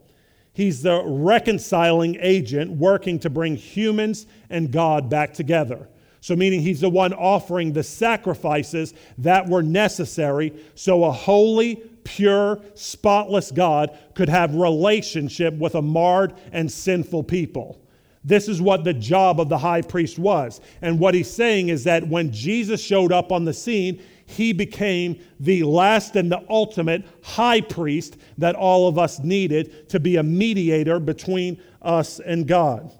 He's 0.53 0.83
the 0.83 1.03
reconciling 1.03 2.17
agent 2.21 2.71
working 2.71 3.19
to 3.19 3.29
bring 3.29 3.55
humans 3.55 4.25
and 4.49 4.71
God 4.71 5.09
back 5.09 5.33
together. 5.33 5.89
So, 6.21 6.35
meaning 6.35 6.61
he's 6.61 6.81
the 6.81 6.89
one 6.89 7.13
offering 7.13 7.73
the 7.73 7.83
sacrifices 7.83 8.93
that 9.19 9.47
were 9.47 9.61
necessary 9.61 10.53
so 10.73 11.03
a 11.03 11.11
holy, 11.11 11.83
pure, 12.03 12.61
spotless 12.73 13.51
God 13.51 13.95
could 14.15 14.29
have 14.29 14.55
relationship 14.55 15.53
with 15.55 15.75
a 15.75 15.81
marred 15.81 16.33
and 16.51 16.71
sinful 16.71 17.23
people. 17.25 17.79
This 18.25 18.49
is 18.49 18.59
what 18.59 18.83
the 18.83 18.93
job 18.93 19.39
of 19.39 19.49
the 19.49 19.57
high 19.59 19.83
priest 19.83 20.17
was. 20.17 20.59
And 20.81 20.99
what 20.99 21.13
he's 21.13 21.29
saying 21.29 21.69
is 21.69 21.83
that 21.83 22.07
when 22.07 22.31
Jesus 22.31 22.81
showed 22.81 23.11
up 23.11 23.31
on 23.31 23.45
the 23.45 23.53
scene, 23.53 24.01
he 24.25 24.51
became 24.51 25.19
the 25.39 25.61
last 25.61 26.15
and 26.15 26.31
the 26.31 26.43
ultimate 26.49 27.05
high 27.21 27.61
priest 27.61 28.17
that 28.39 28.55
all 28.55 28.87
of 28.87 28.97
us 28.97 29.19
needed 29.19 29.87
to 29.89 29.99
be 29.99 30.15
a 30.15 30.23
mediator 30.23 30.99
between 30.99 31.61
us 31.83 32.19
and 32.19 32.47
God. 32.47 32.91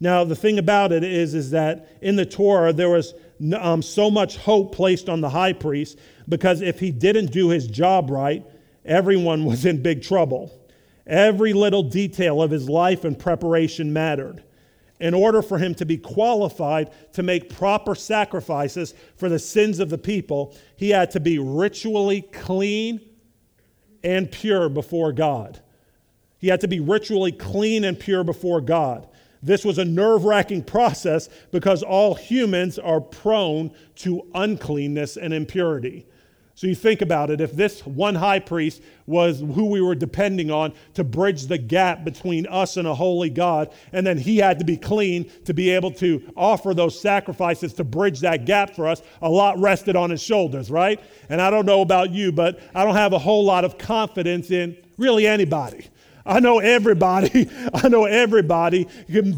Now, 0.00 0.24
the 0.24 0.34
thing 0.34 0.58
about 0.58 0.90
it 0.90 1.04
is, 1.04 1.34
is 1.34 1.52
that 1.52 1.96
in 2.02 2.16
the 2.16 2.26
Torah, 2.26 2.72
there 2.72 2.90
was 2.90 3.14
um, 3.56 3.82
so 3.82 4.10
much 4.10 4.36
hope 4.36 4.74
placed 4.74 5.08
on 5.08 5.20
the 5.20 5.30
high 5.30 5.52
priest 5.52 5.96
because 6.28 6.60
if 6.60 6.80
he 6.80 6.90
didn't 6.90 7.30
do 7.30 7.50
his 7.50 7.68
job 7.68 8.10
right, 8.10 8.44
everyone 8.84 9.44
was 9.46 9.64
in 9.64 9.80
big 9.80 10.02
trouble. 10.02 10.52
Every 11.06 11.52
little 11.52 11.84
detail 11.84 12.42
of 12.42 12.50
his 12.50 12.68
life 12.68 13.04
and 13.04 13.16
preparation 13.16 13.92
mattered 13.92 14.42
in 15.00 15.14
order 15.14 15.42
for 15.42 15.58
him 15.58 15.74
to 15.74 15.84
be 15.84 15.98
qualified 15.98 16.90
to 17.12 17.22
make 17.22 17.54
proper 17.54 17.94
sacrifices 17.94 18.94
for 19.16 19.28
the 19.28 19.38
sins 19.38 19.78
of 19.78 19.90
the 19.90 19.98
people, 19.98 20.56
he 20.76 20.90
had 20.90 21.10
to 21.10 21.20
be 21.20 21.38
ritually 21.38 22.22
clean 22.22 23.00
and 24.02 24.30
pure 24.30 24.68
before 24.68 25.12
God. 25.12 25.60
He 26.38 26.48
had 26.48 26.60
to 26.60 26.68
be 26.68 26.80
ritually 26.80 27.32
clean 27.32 27.84
and 27.84 27.98
pure 27.98 28.24
before 28.24 28.60
God. 28.60 29.08
This 29.42 29.64
was 29.64 29.78
a 29.78 29.84
nerve 29.84 30.24
wracking 30.24 30.64
process 30.64 31.28
because 31.50 31.82
all 31.82 32.14
humans 32.14 32.78
are 32.78 33.00
prone 33.00 33.72
to 33.96 34.26
uncleanness 34.34 35.16
and 35.16 35.32
impurity. 35.32 36.06
So 36.56 36.66
you 36.66 36.74
think 36.74 37.02
about 37.02 37.28
it 37.28 37.42
if 37.42 37.52
this 37.52 37.84
one 37.84 38.14
high 38.14 38.38
priest 38.38 38.80
was 39.04 39.40
who 39.40 39.66
we 39.66 39.82
were 39.82 39.94
depending 39.94 40.50
on 40.50 40.72
to 40.94 41.04
bridge 41.04 41.48
the 41.48 41.58
gap 41.58 42.02
between 42.02 42.46
us 42.46 42.78
and 42.78 42.88
a 42.88 42.94
holy 42.94 43.28
God, 43.28 43.74
and 43.92 44.06
then 44.06 44.16
he 44.16 44.38
had 44.38 44.58
to 44.60 44.64
be 44.64 44.78
clean 44.78 45.30
to 45.44 45.52
be 45.52 45.68
able 45.68 45.90
to 45.92 46.22
offer 46.34 46.72
those 46.72 46.98
sacrifices 46.98 47.74
to 47.74 47.84
bridge 47.84 48.20
that 48.20 48.46
gap 48.46 48.74
for 48.74 48.88
us, 48.88 49.02
a 49.20 49.28
lot 49.28 49.58
rested 49.58 49.96
on 49.96 50.08
his 50.08 50.22
shoulders, 50.22 50.70
right? 50.70 50.98
And 51.28 51.42
I 51.42 51.50
don't 51.50 51.66
know 51.66 51.82
about 51.82 52.10
you, 52.10 52.32
but 52.32 52.58
I 52.74 52.84
don't 52.84 52.96
have 52.96 53.12
a 53.12 53.18
whole 53.18 53.44
lot 53.44 53.66
of 53.66 53.76
confidence 53.76 54.50
in 54.50 54.78
really 54.96 55.26
anybody. 55.26 55.88
I 56.24 56.40
know 56.40 56.60
everybody, 56.60 57.50
I 57.74 57.88
know 57.88 58.06
everybody 58.06 58.88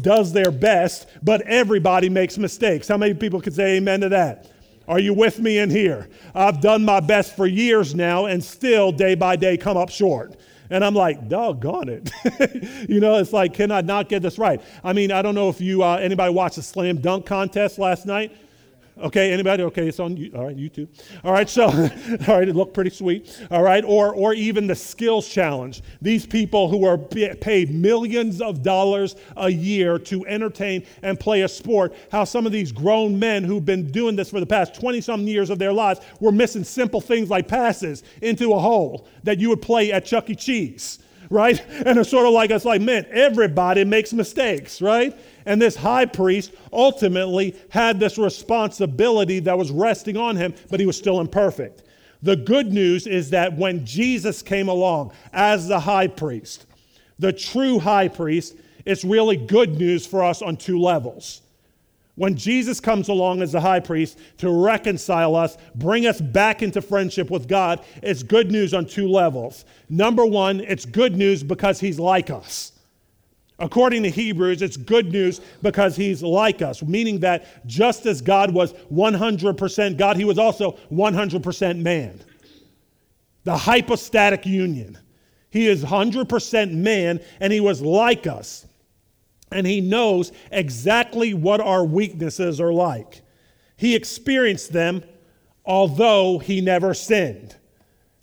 does 0.01 0.31
their 0.31 0.51
best, 0.51 1.09
but 1.21 1.41
everybody 1.41 2.07
makes 2.07 2.37
mistakes. 2.37 2.87
How 2.87 2.95
many 2.95 3.13
people 3.13 3.41
can 3.41 3.51
say 3.51 3.75
amen 3.75 3.99
to 3.99 4.09
that? 4.09 4.49
Are 4.89 4.97
you 4.97 5.13
with 5.13 5.37
me 5.37 5.59
in 5.59 5.69
here? 5.69 6.09
I've 6.33 6.61
done 6.61 6.83
my 6.83 6.99
best 6.99 7.35
for 7.35 7.45
years 7.45 7.93
now 7.93 8.25
and 8.25 8.43
still 8.43 8.91
day 8.91 9.13
by 9.13 9.35
day 9.35 9.55
come 9.55 9.77
up 9.77 9.91
short. 9.91 10.35
And 10.71 10.83
I'm 10.83 10.95
like, 10.95 11.29
doggone 11.29 11.89
it. 11.89 12.09
you 12.89 12.99
know, 12.99 13.17
it's 13.17 13.31
like, 13.31 13.53
can 13.53 13.71
I 13.71 13.81
not 13.81 14.09
get 14.09 14.23
this 14.23 14.39
right? 14.39 14.59
I 14.83 14.93
mean, 14.93 15.11
I 15.11 15.21
don't 15.21 15.35
know 15.35 15.47
if 15.47 15.61
you, 15.61 15.83
uh, 15.83 15.97
anybody 15.97 16.33
watched 16.33 16.55
the 16.55 16.63
slam 16.63 16.97
dunk 17.01 17.27
contest 17.27 17.77
last 17.77 18.07
night. 18.07 18.35
Okay, 19.01 19.31
anybody? 19.31 19.63
Okay, 19.63 19.87
it's 19.87 19.99
on. 19.99 20.11
All 20.35 20.45
right, 20.45 20.57
YouTube. 20.57 20.89
All 21.23 21.31
right, 21.31 21.49
so, 21.49 21.65
all 22.27 22.37
right, 22.39 22.49
it 22.49 22.55
looked 22.55 22.73
pretty 22.73 22.89
sweet. 22.89 23.39
All 23.49 23.63
right, 23.63 23.83
or, 23.85 24.13
or 24.13 24.33
even 24.33 24.67
the 24.67 24.75
skills 24.75 25.27
challenge. 25.29 25.81
These 26.01 26.25
people 26.25 26.67
who 26.69 26.85
are 26.85 26.97
paid 26.97 27.73
millions 27.73 28.41
of 28.41 28.61
dollars 28.61 29.15
a 29.37 29.49
year 29.49 29.97
to 29.99 30.25
entertain 30.25 30.85
and 31.01 31.17
play 31.17 31.41
a 31.41 31.47
sport, 31.47 31.93
how 32.11 32.25
some 32.25 32.45
of 32.45 32.51
these 32.51 32.71
grown 32.73 33.17
men 33.17 33.43
who've 33.43 33.65
been 33.65 33.89
doing 33.89 34.17
this 34.17 34.29
for 34.29 34.41
the 34.41 34.45
past 34.45 34.75
20 34.75 34.99
some 34.99 35.21
years 35.21 35.49
of 35.49 35.59
their 35.59 35.71
lives 35.73 36.01
were 36.19 36.31
missing 36.31 36.63
simple 36.63 36.99
things 36.99 37.29
like 37.29 37.47
passes 37.47 38.03
into 38.21 38.53
a 38.53 38.59
hole 38.59 39.07
that 39.23 39.39
you 39.39 39.49
would 39.49 39.61
play 39.61 39.93
at 39.93 40.05
Chuck 40.05 40.29
E. 40.29 40.35
Cheese 40.35 40.99
right? 41.29 41.63
And 41.85 41.99
it's 41.99 42.09
sort 42.09 42.25
of 42.25 42.33
like, 42.33 42.49
it's 42.51 42.65
like, 42.65 42.81
man, 42.81 43.05
everybody 43.11 43.83
makes 43.83 44.13
mistakes, 44.13 44.81
right? 44.81 45.15
And 45.45 45.61
this 45.61 45.75
high 45.75 46.05
priest 46.05 46.51
ultimately 46.73 47.55
had 47.69 47.99
this 47.99 48.17
responsibility 48.17 49.39
that 49.39 49.57
was 49.57 49.71
resting 49.71 50.17
on 50.17 50.35
him, 50.35 50.53
but 50.69 50.79
he 50.79 50.85
was 50.85 50.97
still 50.97 51.19
imperfect. 51.19 51.83
The 52.21 52.35
good 52.35 52.73
news 52.73 53.07
is 53.07 53.29
that 53.29 53.57
when 53.57 53.85
Jesus 53.85 54.41
came 54.41 54.67
along 54.67 55.11
as 55.31 55.67
the 55.67 55.79
high 55.79 56.07
priest, 56.07 56.65
the 57.17 57.31
true 57.31 57.79
high 57.79 58.07
priest, 58.07 58.55
it's 58.85 59.03
really 59.03 59.37
good 59.37 59.77
news 59.77 60.05
for 60.05 60.23
us 60.23 60.41
on 60.41 60.57
two 60.57 60.79
levels. 60.79 61.41
When 62.19 62.35
Jesus 62.35 62.81
comes 62.81 63.07
along 63.07 63.41
as 63.41 63.53
the 63.53 63.61
high 63.61 63.79
priest 63.79 64.19
to 64.39 64.51
reconcile 64.51 65.37
us, 65.37 65.57
bring 65.75 66.05
us 66.05 66.19
back 66.19 66.61
into 66.61 66.81
friendship 66.81 67.31
with 67.31 67.47
God, 67.47 67.81
it's 68.03 68.23
good 68.23 68.51
news 68.51 68.73
on 68.73 68.85
two 68.87 69.07
levels. 69.07 69.63
Number 69.87 70.25
one, 70.25 70.59
it's 70.59 70.83
good 70.85 71.15
news 71.15 71.43
because 71.43 71.79
he's 71.79 71.97
like 71.97 72.29
us. 72.29 72.73
According 73.57 74.03
to 74.03 74.09
Hebrews, 74.09 74.61
it's 74.61 74.75
good 74.75 75.13
news 75.13 75.39
because 75.61 75.95
he's 75.95 76.21
like 76.21 76.61
us, 76.61 76.83
meaning 76.83 77.19
that 77.21 77.65
just 77.65 78.05
as 78.05 78.19
God 78.19 78.53
was 78.53 78.73
100% 78.91 79.95
God, 79.95 80.17
he 80.17 80.25
was 80.25 80.37
also 80.37 80.77
100% 80.91 81.77
man. 81.77 82.19
The 83.45 83.55
hypostatic 83.55 84.45
union. 84.45 84.97
He 85.51 85.67
is 85.67 85.85
100% 85.85 86.73
man 86.73 87.21
and 87.39 87.53
he 87.53 87.61
was 87.61 87.81
like 87.81 88.27
us. 88.27 88.65
And 89.51 89.65
he 89.65 89.81
knows 89.81 90.31
exactly 90.51 91.33
what 91.33 91.59
our 91.59 91.83
weaknesses 91.83 92.61
are 92.61 92.73
like. 92.73 93.21
he 93.77 93.95
experienced 93.95 94.73
them 94.73 95.03
although 95.69 96.39
he 96.39 96.59
never 96.61 96.95
sinned. 96.95 97.55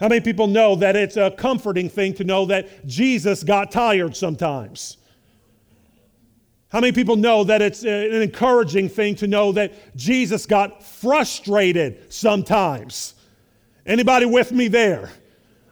How 0.01 0.09
many 0.09 0.21
people 0.21 0.49
know 0.49 0.75
that 0.77 0.97
it's 0.97 1.17
a 1.17 1.31
comforting 1.31 1.89
thing 1.89 2.13
to 2.15 2.25
know 2.25 2.45
that 2.47 2.87
Jesus 2.87 3.45
got 3.45 3.71
tired 3.71 4.17
sometimes? 4.17 4.99
How 6.69 6.81
many 6.81 6.93
people 6.93 7.15
know 7.15 7.45
that 7.45 7.63
it's 7.63 7.85
uh, 7.85 7.89
an 7.89 8.21
encouraging 8.21 8.89
thing 8.89 9.15
to 9.17 9.29
know 9.29 9.53
that 9.53 9.97
Jesus 9.97 10.45
got 10.45 10.83
frustrated 10.83 12.13
sometimes? 12.13 13.15
Anybody 13.87 14.27
with 14.27 14.51
me 14.51 14.67
there? 14.67 15.11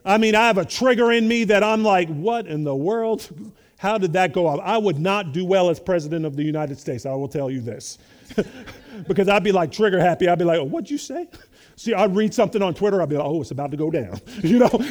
I 0.04 0.18
mean, 0.18 0.36
I 0.36 0.46
have 0.46 0.58
a 0.58 0.64
trigger 0.64 1.10
in 1.10 1.26
me 1.26 1.44
that 1.44 1.64
I'm 1.64 1.82
like, 1.82 2.08
what 2.08 2.46
in 2.46 2.62
the 2.62 2.76
world? 2.76 3.28
How 3.84 3.98
did 3.98 4.14
that 4.14 4.32
go 4.32 4.46
up? 4.46 4.60
I 4.64 4.78
would 4.78 4.98
not 4.98 5.32
do 5.32 5.44
well 5.44 5.68
as 5.68 5.78
president 5.78 6.24
of 6.24 6.36
the 6.36 6.42
United 6.42 6.78
States, 6.78 7.04
I 7.04 7.12
will 7.12 7.28
tell 7.28 7.50
you 7.50 7.60
this. 7.60 7.98
because 9.06 9.28
I'd 9.28 9.44
be 9.44 9.52
like 9.52 9.70
trigger 9.70 10.00
happy. 10.00 10.26
I'd 10.26 10.38
be 10.38 10.44
like, 10.46 10.58
oh, 10.58 10.64
what'd 10.64 10.90
you 10.90 10.96
say? 10.96 11.28
See, 11.76 11.92
I'd 11.92 12.16
read 12.16 12.32
something 12.32 12.62
on 12.62 12.72
Twitter, 12.72 13.02
I'd 13.02 13.10
be 13.10 13.18
like, 13.18 13.26
oh, 13.26 13.42
it's 13.42 13.50
about 13.50 13.70
to 13.72 13.76
go 13.76 13.90
down. 13.90 14.22
You 14.42 14.60
know? 14.60 14.70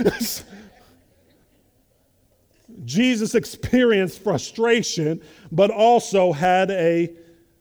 Jesus 2.86 3.34
experienced 3.34 4.22
frustration, 4.22 5.24
but 5.52 5.72
also 5.72 6.32
had 6.32 6.70
a 6.70 7.16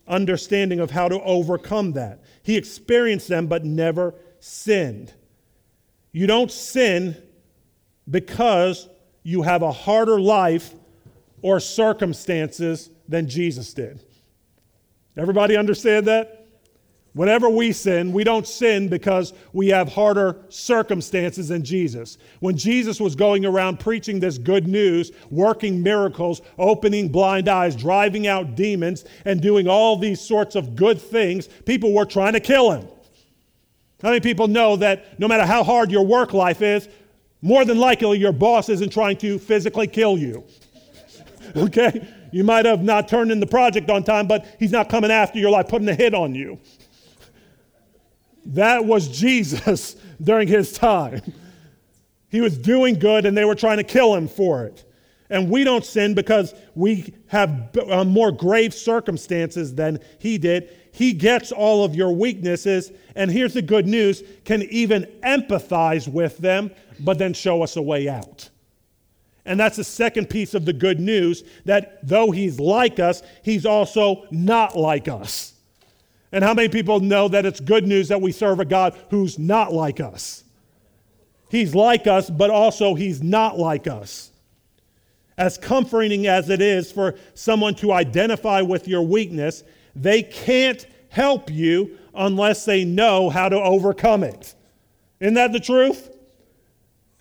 understanding 0.07 0.81
of 0.81 0.91
how 0.91 1.09
to 1.09 1.19
overcome 1.23 1.93
that. 1.93 2.25
He 2.43 2.59
experienced 2.59 3.29
them, 3.29 3.47
but 3.47 3.65
never 3.65 4.15
sinned. 4.39 5.15
You 6.13 6.27
don't 6.27 6.51
sin 6.51 7.17
because 8.11 8.87
you 9.23 9.41
have 9.41 9.63
a 9.63 9.73
harder 9.73 10.21
life 10.21 10.75
or 11.43 11.61
circumstances 11.61 12.91
than 13.09 13.29
Jesus 13.29 13.75
did. 13.75 14.01
Everybody 15.17 15.57
understand 15.57 16.07
that? 16.07 16.39
Whenever 17.15 17.51
we 17.51 17.73
sin, 17.73 18.11
we 18.11 18.25
don't 18.25 18.47
sin 18.47 18.89
because 18.89 19.35
we 19.53 19.69
have 19.69 19.93
harder 19.93 20.39
circumstances 20.49 21.49
than 21.49 21.63
Jesus. 21.63 22.17
When 22.41 22.57
Jesus 22.57 23.01
was 23.01 23.15
going 23.15 23.45
around 23.45 23.81
preaching 23.81 24.19
this 24.19 24.39
good 24.39 24.67
news, 24.67 25.13
working 25.31 25.83
miracles, 25.83 26.41
opening 26.59 27.11
blind 27.11 27.49
eyes, 27.49 27.77
driving 27.77 28.27
out 28.27 28.55
demons, 28.55 29.05
and 29.27 29.43
doing 29.43 29.69
all 29.69 29.99
these 29.99 30.23
sorts 30.23 30.55
of 30.55 30.75
good 30.75 30.99
things, 30.99 31.49
people 31.67 31.93
were 31.93 32.07
trying 32.07 32.33
to 32.33 32.41
kill 32.41 32.71
him. 32.73 32.89
How 34.01 34.09
many 34.09 34.21
people 34.21 34.49
know 34.49 34.77
that 34.77 35.21
no 35.21 35.29
matter 35.29 35.45
how 35.45 35.63
hard 35.63 35.91
your 35.91 36.07
work 36.07 36.33
life 36.33 36.63
is, 36.63 36.89
more 37.43 37.67
than 37.67 37.79
likely 37.79 38.19
your 38.19 38.33
boss 38.33 38.71
isn't 38.71 38.91
trying 38.91 39.19
to 39.19 39.39
physically 39.39 39.87
kill 39.87 40.17
you? 40.17 40.45
okay? 41.57 42.09
You 42.33 42.45
might 42.45 42.65
have 42.65 42.83
not 42.83 43.09
turned 43.09 43.31
in 43.31 43.41
the 43.41 43.47
project 43.47 43.91
on 43.91 44.05
time, 44.05 44.27
but 44.27 44.47
he's 44.59 44.73
not 44.73 44.89
coming 44.89 45.11
after 45.11 45.39
your 45.39 45.51
life, 45.51 45.69
putting 45.69 45.89
a 45.89 45.95
hit 45.95 46.15
on 46.15 46.35
you. 46.35 46.59
That 48.47 48.85
was 48.85 49.09
Jesus 49.09 49.97
during 50.23 50.49
his 50.49 50.73
time. 50.73 51.21
He 52.29 52.41
was 52.41 52.57
doing 52.57 52.99
good 52.99 53.27
and 53.27 53.37
they 53.37 53.45
were 53.45 53.55
trying 53.55 53.77
to 53.77 53.85
kill 53.85 54.15
him 54.15 54.29
for 54.29 54.65
it. 54.65 54.85
And 55.29 55.49
we 55.51 55.65
don't 55.65 55.85
sin 55.85 56.13
because 56.15 56.55
we 56.75 57.15
have 57.29 57.71
uh, 57.79 58.05
more 58.05 58.31
grave 58.33 58.75
circumstances 58.75 59.75
than 59.75 59.99
he 60.19 60.37
did. 60.37 60.77
He 60.93 61.15
gets 61.15 61.53
all 61.53 61.85
of 61.85 61.95
your 61.95 62.13
weaknesses, 62.13 62.93
and 63.17 63.31
here's 63.31 63.55
the 63.55 63.63
good 63.63 63.87
news 63.87 64.23
can 64.45 64.61
even 64.65 65.05
empathize 65.25 66.07
with 66.07 66.37
them, 66.37 66.71
but 67.01 67.17
then 67.17 67.33
show 67.33 67.63
us 67.63 67.77
a 67.77 67.83
way 67.83 68.11
out. 68.11 68.51
And 69.45 69.59
that's 69.59 69.77
the 69.77 69.85
second 69.85 70.31
piece 70.31 70.55
of 70.55 70.65
the 70.65 70.73
good 70.73 71.01
news 71.01 71.43
that 71.65 72.07
though 72.07 72.31
he's 72.31 72.61
like 72.61 73.01
us, 73.01 73.23
he's 73.43 73.67
also 73.67 74.27
not 74.31 74.77
like 74.77 75.09
us. 75.09 75.55
And 76.31 76.43
how 76.43 76.55
many 76.55 76.69
people 76.69 77.01
know 77.01 77.29
that 77.29 77.45
it's 77.45 77.61
good 77.61 77.87
news 77.87 78.09
that 78.09 78.23
we 78.23 78.33
serve 78.33 78.61
a 78.61 78.65
God 78.65 78.97
who's 79.11 79.39
not 79.39 79.73
like 79.73 80.01
us? 80.01 80.45
He's 81.51 81.75
like 81.75 82.07
us, 82.07 82.31
but 82.31 82.51
also 82.51 82.95
he's 82.95 83.23
not 83.23 83.59
like 83.59 83.87
us. 83.87 84.31
As 85.37 85.59
comforting 85.59 86.27
as 86.27 86.49
it 86.49 86.63
is 86.63 86.91
for 86.91 87.17
someone 87.35 87.75
to 87.77 87.93
identify 87.93 88.63
with 88.63 88.89
your 88.89 89.03
weakness, 89.03 89.65
they 89.95 90.23
can't 90.23 90.87
help 91.11 91.51
you 91.51 91.99
unless 92.15 92.65
they 92.65 92.85
know 92.85 93.29
how 93.29 93.49
to 93.49 93.57
overcome 93.57 94.25
it. 94.25 94.55
Isn't 95.21 95.35
that 95.35 95.53
the 95.53 95.61
truth? 95.61 96.12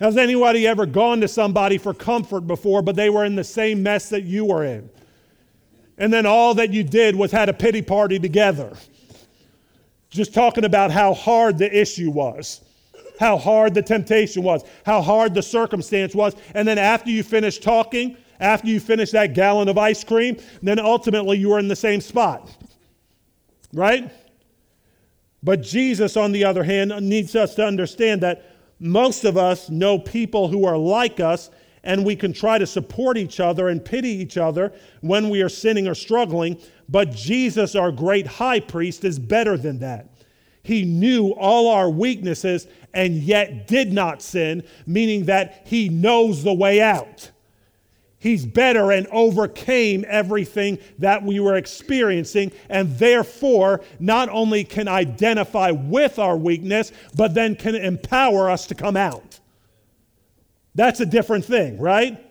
Has 0.02 0.18
anybody 0.18 0.68
ever 0.68 0.88
gone 0.88 1.22
to 1.22 1.28
somebody 1.28 1.78
for 1.78 1.94
comfort 1.94 2.48
before, 2.48 2.82
but 2.82 2.96
they 2.96 3.12
were 3.12 3.24
in 3.24 3.36
the 3.36 3.44
same 3.44 3.84
mess 3.84 4.10
that 4.10 4.24
you 4.24 4.46
were 4.46 4.66
in? 4.66 4.90
And 6.00 6.12
then 6.12 6.26
all 6.26 6.56
that 6.56 6.74
you 6.74 6.84
did 6.84 7.16
was 7.16 7.32
had 7.32 7.50
a 7.50 7.54
pity 7.54 7.84
party 7.84 8.18
together 8.18 8.74
just 10.10 10.34
talking 10.34 10.66
about 10.66 10.92
how 10.92 11.14
hard 11.14 11.58
the 11.58 11.80
issue 11.80 12.10
was, 12.10 12.62
how 13.20 13.38
hard 13.38 13.74
the 13.76 13.82
temptation 13.82 14.44
was, 14.44 14.64
how 14.86 15.02
hard 15.02 15.34
the 15.36 15.42
circumstance 15.42 16.14
was. 16.16 16.36
And 16.56 16.68
then 16.68 16.80
after 16.80 17.12
you 17.12 17.24
finish 17.24 17.60
talking, 17.60 18.18
after 18.40 18.68
you 18.68 18.80
finish 18.80 19.12
that 19.12 19.36
gallon 19.36 19.70
of 19.70 19.78
ice 19.78 20.04
cream, 20.04 20.38
then 20.64 20.80
ultimately 20.80 21.38
you 21.38 21.50
were 21.50 21.60
in 21.60 21.68
the 21.68 21.76
same 21.76 22.02
spot. 22.02 22.50
Right? 23.72 24.12
But 25.44 25.62
Jesus, 25.62 26.18
on 26.18 26.32
the 26.32 26.44
other 26.44 26.64
hand, 26.64 26.90
needs 27.08 27.36
us 27.36 27.56
to 27.56 27.66
understand 27.66 28.22
that 28.22 28.51
most 28.82 29.26
of 29.26 29.38
us 29.38 29.70
know 29.70 30.00
people 30.00 30.48
who 30.48 30.66
are 30.66 30.78
like 30.78 31.20
us, 31.20 31.52
and 31.84 32.04
we 32.04 32.16
can 32.16 32.34
try 32.34 32.58
to 32.58 32.68
support 32.68 33.18
each 33.18 33.40
other 33.40 33.70
and 33.70 33.84
pity 33.84 34.10
each 34.10 34.38
other 34.38 34.74
when 35.02 35.30
we 35.30 35.42
are 35.42 35.50
sinning 35.50 35.88
or 35.88 35.96
struggling. 35.96 36.60
But 36.90 37.12
Jesus, 37.12 37.76
our 37.76 37.92
great 37.92 38.28
high 38.28 38.60
priest, 38.60 39.06
is 39.06 39.20
better 39.20 39.56
than 39.56 39.80
that. 39.80 40.10
He 40.64 40.84
knew 40.84 41.32
all 41.32 41.68
our 41.70 41.90
weaknesses 41.90 42.68
and 42.94 43.16
yet 43.16 43.68
did 43.68 43.94
not 43.94 44.22
sin, 44.22 44.64
meaning 44.86 45.26
that 45.26 45.64
he 45.66 45.90
knows 45.90 46.44
the 46.44 46.54
way 46.54 46.82
out. 46.82 47.32
He's 48.22 48.46
better 48.46 48.92
and 48.92 49.08
overcame 49.08 50.06
everything 50.08 50.78
that 51.00 51.24
we 51.24 51.40
were 51.40 51.56
experiencing, 51.56 52.52
and 52.70 52.96
therefore 53.00 53.82
not 54.00 54.30
only 54.30 54.64
can 54.64 54.88
identify 54.88 55.72
with 55.72 56.20
our 56.20 56.38
weakness, 56.38 56.92
but 57.16 57.34
then 57.34 57.56
can 57.56 57.74
empower 57.74 58.48
us 58.48 58.68
to 58.68 58.76
come 58.76 58.96
out. 58.96 59.40
That's 60.76 61.00
a 61.00 61.06
different 61.06 61.46
thing, 61.46 61.80
right? 61.80 62.24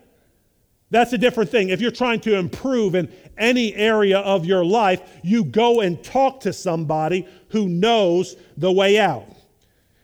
That's 0.90 1.12
a 1.12 1.18
different 1.18 1.50
thing. 1.50 1.70
If 1.70 1.80
you're 1.80 1.90
trying 1.90 2.20
to 2.20 2.36
improve 2.36 2.94
in 2.94 3.12
any 3.36 3.74
area 3.74 4.20
of 4.20 4.46
your 4.46 4.64
life, 4.64 5.02
you 5.24 5.44
go 5.44 5.80
and 5.80 6.00
talk 6.04 6.38
to 6.42 6.52
somebody 6.52 7.26
who 7.48 7.68
knows 7.68 8.36
the 8.56 8.70
way 8.70 8.96
out. 9.00 9.26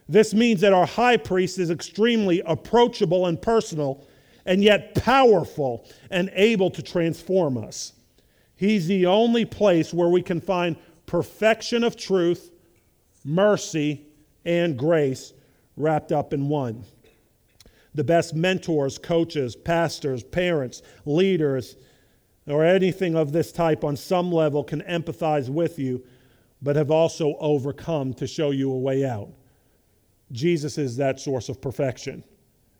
This 0.09 0.35
means 0.35 0.61
that 0.63 0.73
our 0.73 0.87
high 0.87 1.17
priest 1.17 1.61
is 1.61 1.71
extremely 1.71 2.43
approachable 2.45 3.27
and 3.27 3.41
personal, 3.41 4.05
and 4.47 4.63
yet 4.63 4.95
powerful 4.95 5.85
and 6.11 6.31
able 6.35 6.71
to 6.71 6.83
transform 6.83 7.59
us. 7.59 7.93
He's 8.55 8.87
the 8.87 9.07
only 9.07 9.45
place 9.45 9.93
where 9.93 10.09
we 10.09 10.23
can 10.23 10.41
find 10.41 10.77
perfection 11.05 11.85
of 11.85 11.97
truth, 11.97 12.51
mercy, 13.25 14.07
and 14.45 14.79
grace 14.79 15.35
wrapped 15.77 16.13
up 16.13 16.33
in 16.33 16.49
one 16.49 16.85
the 17.95 18.05
best 18.05 18.35
mentors, 18.35 18.99
coaches, 18.99 19.57
pastors, 19.57 20.23
parents, 20.23 20.83
leaders, 21.07 21.77
or 22.47 22.63
anything 22.63 23.17
of 23.17 23.33
this 23.33 23.51
type 23.51 23.85
on 23.85 23.97
some 23.97 24.31
level 24.31 24.63
can 24.63 24.83
empathize 24.83 25.49
with 25.49 25.79
you, 25.79 26.05
but 26.61 26.77
have 26.77 26.91
also 26.91 27.37
overcome 27.41 28.13
to 28.13 28.27
show 28.27 28.51
you 28.51 28.71
a 28.71 28.79
way 28.79 29.07
out. 29.07 29.31
Jesus 30.31 30.77
is 30.77 30.99
that 30.99 31.19
source 31.19 31.49
of 31.49 31.61
perfection. 31.63 32.23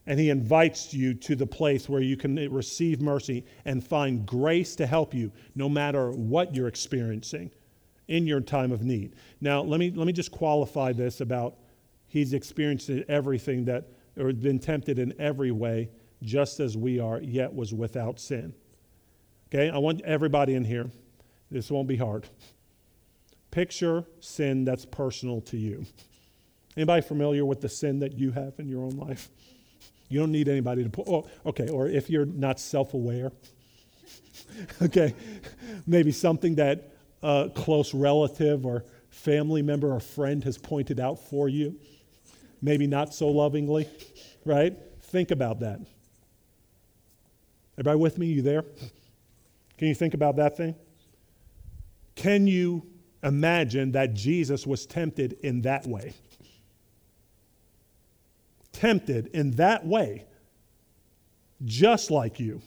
And 0.07 0.21
he 0.21 0.31
invites 0.31 0.95
you 0.95 1.15
to 1.15 1.35
the 1.35 1.47
place 1.47 1.89
where 1.89 2.01
you 2.01 2.17
can 2.17 2.37
receive 2.53 3.01
mercy 3.01 3.45
and 3.65 3.85
find 3.85 4.25
grace 4.25 4.77
to 4.77 4.87
help 4.87 5.13
you 5.13 5.33
no 5.55 5.69
matter 5.69 6.13
what 6.13 6.55
you're 6.55 6.69
experiencing 6.69 7.51
in 8.09 8.27
your 8.27 8.41
time 8.41 8.71
of 8.71 8.85
need. 8.85 9.15
Now, 9.41 9.63
let 9.63 9.81
me, 9.81 9.91
let 9.91 10.07
me 10.07 10.13
just 10.13 10.31
qualify 10.31 10.93
this 10.93 11.21
about 11.21 11.57
he's 12.07 12.33
experienced 12.33 12.89
everything 13.09 13.65
that 13.65 13.89
or 14.19 14.33
been 14.33 14.59
tempted 14.59 14.99
in 14.99 15.15
every 15.21 15.51
way, 15.51 15.91
just 16.23 16.61
as 16.61 16.77
we 16.77 16.99
are, 16.99 17.21
yet 17.21 17.53
was 17.55 17.75
without 17.75 18.19
sin. 18.19 18.55
Okay, 19.49 19.69
I 19.71 19.79
want 19.79 20.01
everybody 20.03 20.55
in 20.55 20.65
here. 20.65 20.91
This 21.51 21.71
won't 21.71 21.87
be 21.87 21.97
hard. 21.97 22.29
Picture 23.51 24.05
sin 24.21 24.65
that's 24.65 24.85
personal 24.85 25.41
to 25.43 25.57
you. 25.57 25.87
Anybody 26.77 27.03
familiar 27.03 27.45
with 27.45 27.61
the 27.61 27.69
sin 27.69 28.01
that 28.01 28.19
you 28.19 28.33
have 28.33 28.55
in 28.59 28.69
your 28.69 28.83
own 28.83 28.97
life? 28.97 29.29
You 30.09 30.21
don't 30.21 30.33
need 30.33 30.49
anybody 30.49 30.85
to 30.85 30.91
put, 30.91 31.09
oh, 31.09 31.29
okay, 31.45 31.69
or 31.69 31.89
if 31.89 32.09
you're 32.09 32.27
not 32.27 32.61
self 32.61 32.95
aware, 32.95 33.33
okay, 34.83 35.15
maybe 35.87 36.13
something 36.13 36.55
that 36.57 36.93
a 37.23 37.51
close 37.55 37.93
relative 37.95 38.65
or 38.67 38.85
family 39.11 39.63
member 39.63 39.93
or 39.93 40.01
friend 40.01 40.45
has 40.45 40.59
pointed 40.59 41.01
out 41.01 41.19
for 41.19 41.49
you 41.49 41.75
maybe 42.63 42.87
not 42.87 43.15
so 43.15 43.29
lovingly, 43.29 43.89
right? 44.45 44.75
Think 45.03 45.31
about 45.31 45.61
that. 45.61 45.79
Everybody 47.79 47.99
with 47.99 48.19
me? 48.19 48.27
You 48.27 48.43
there? 48.43 48.65
Can 49.77 49.89
you 49.89 49.95
think 49.95 50.15
about 50.15 50.37
that 50.37 50.57
thing? 50.57 50.75
Can 52.15 52.47
you 52.47 52.83
imagine 53.23 53.93
that 53.93 54.15
Jesus 54.15 54.67
was 54.67 54.87
tempted 54.87 55.35
in 55.43 55.63
that 55.63 55.87
way. 55.87 56.15
Tempted 58.77 59.29
in 59.29 59.53
that 59.53 59.87
way, 59.87 60.27
just 61.65 62.11
like 62.11 62.39
you, 62.39 62.61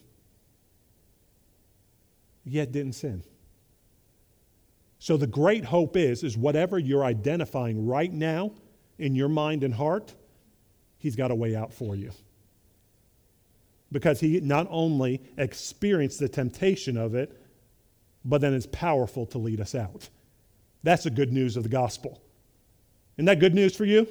yet 2.43 2.71
didn't 2.71 2.93
sin. 2.93 3.21
So 4.97 5.17
the 5.17 5.27
great 5.27 5.65
hope 5.65 5.95
is 5.95 6.23
is 6.23 6.35
whatever 6.35 6.79
you're 6.79 7.03
identifying 7.03 7.85
right 7.85 8.11
now 8.11 8.53
in 8.97 9.13
your 9.13 9.29
mind 9.29 9.63
and 9.63 9.71
heart, 9.71 10.15
he's 10.97 11.15
got 11.15 11.29
a 11.29 11.35
way 11.35 11.55
out 11.55 11.71
for 11.71 11.95
you. 11.95 12.11
Because 13.91 14.19
he 14.19 14.39
not 14.39 14.65
only 14.71 15.21
experienced 15.37 16.19
the 16.19 16.27
temptation 16.27 16.97
of 16.97 17.13
it, 17.13 17.39
but 18.25 18.41
then 18.41 18.55
is 18.55 18.65
powerful 18.65 19.27
to 19.27 19.37
lead 19.37 19.61
us 19.61 19.75
out. 19.75 20.09
That's 20.81 21.03
the 21.03 21.11
good 21.11 21.31
news 21.31 21.55
of 21.55 21.61
the 21.61 21.69
gospel. 21.69 22.19
Isn't 23.15 23.25
that 23.25 23.39
good 23.39 23.53
news 23.53 23.75
for 23.75 23.85
you? 23.85 24.07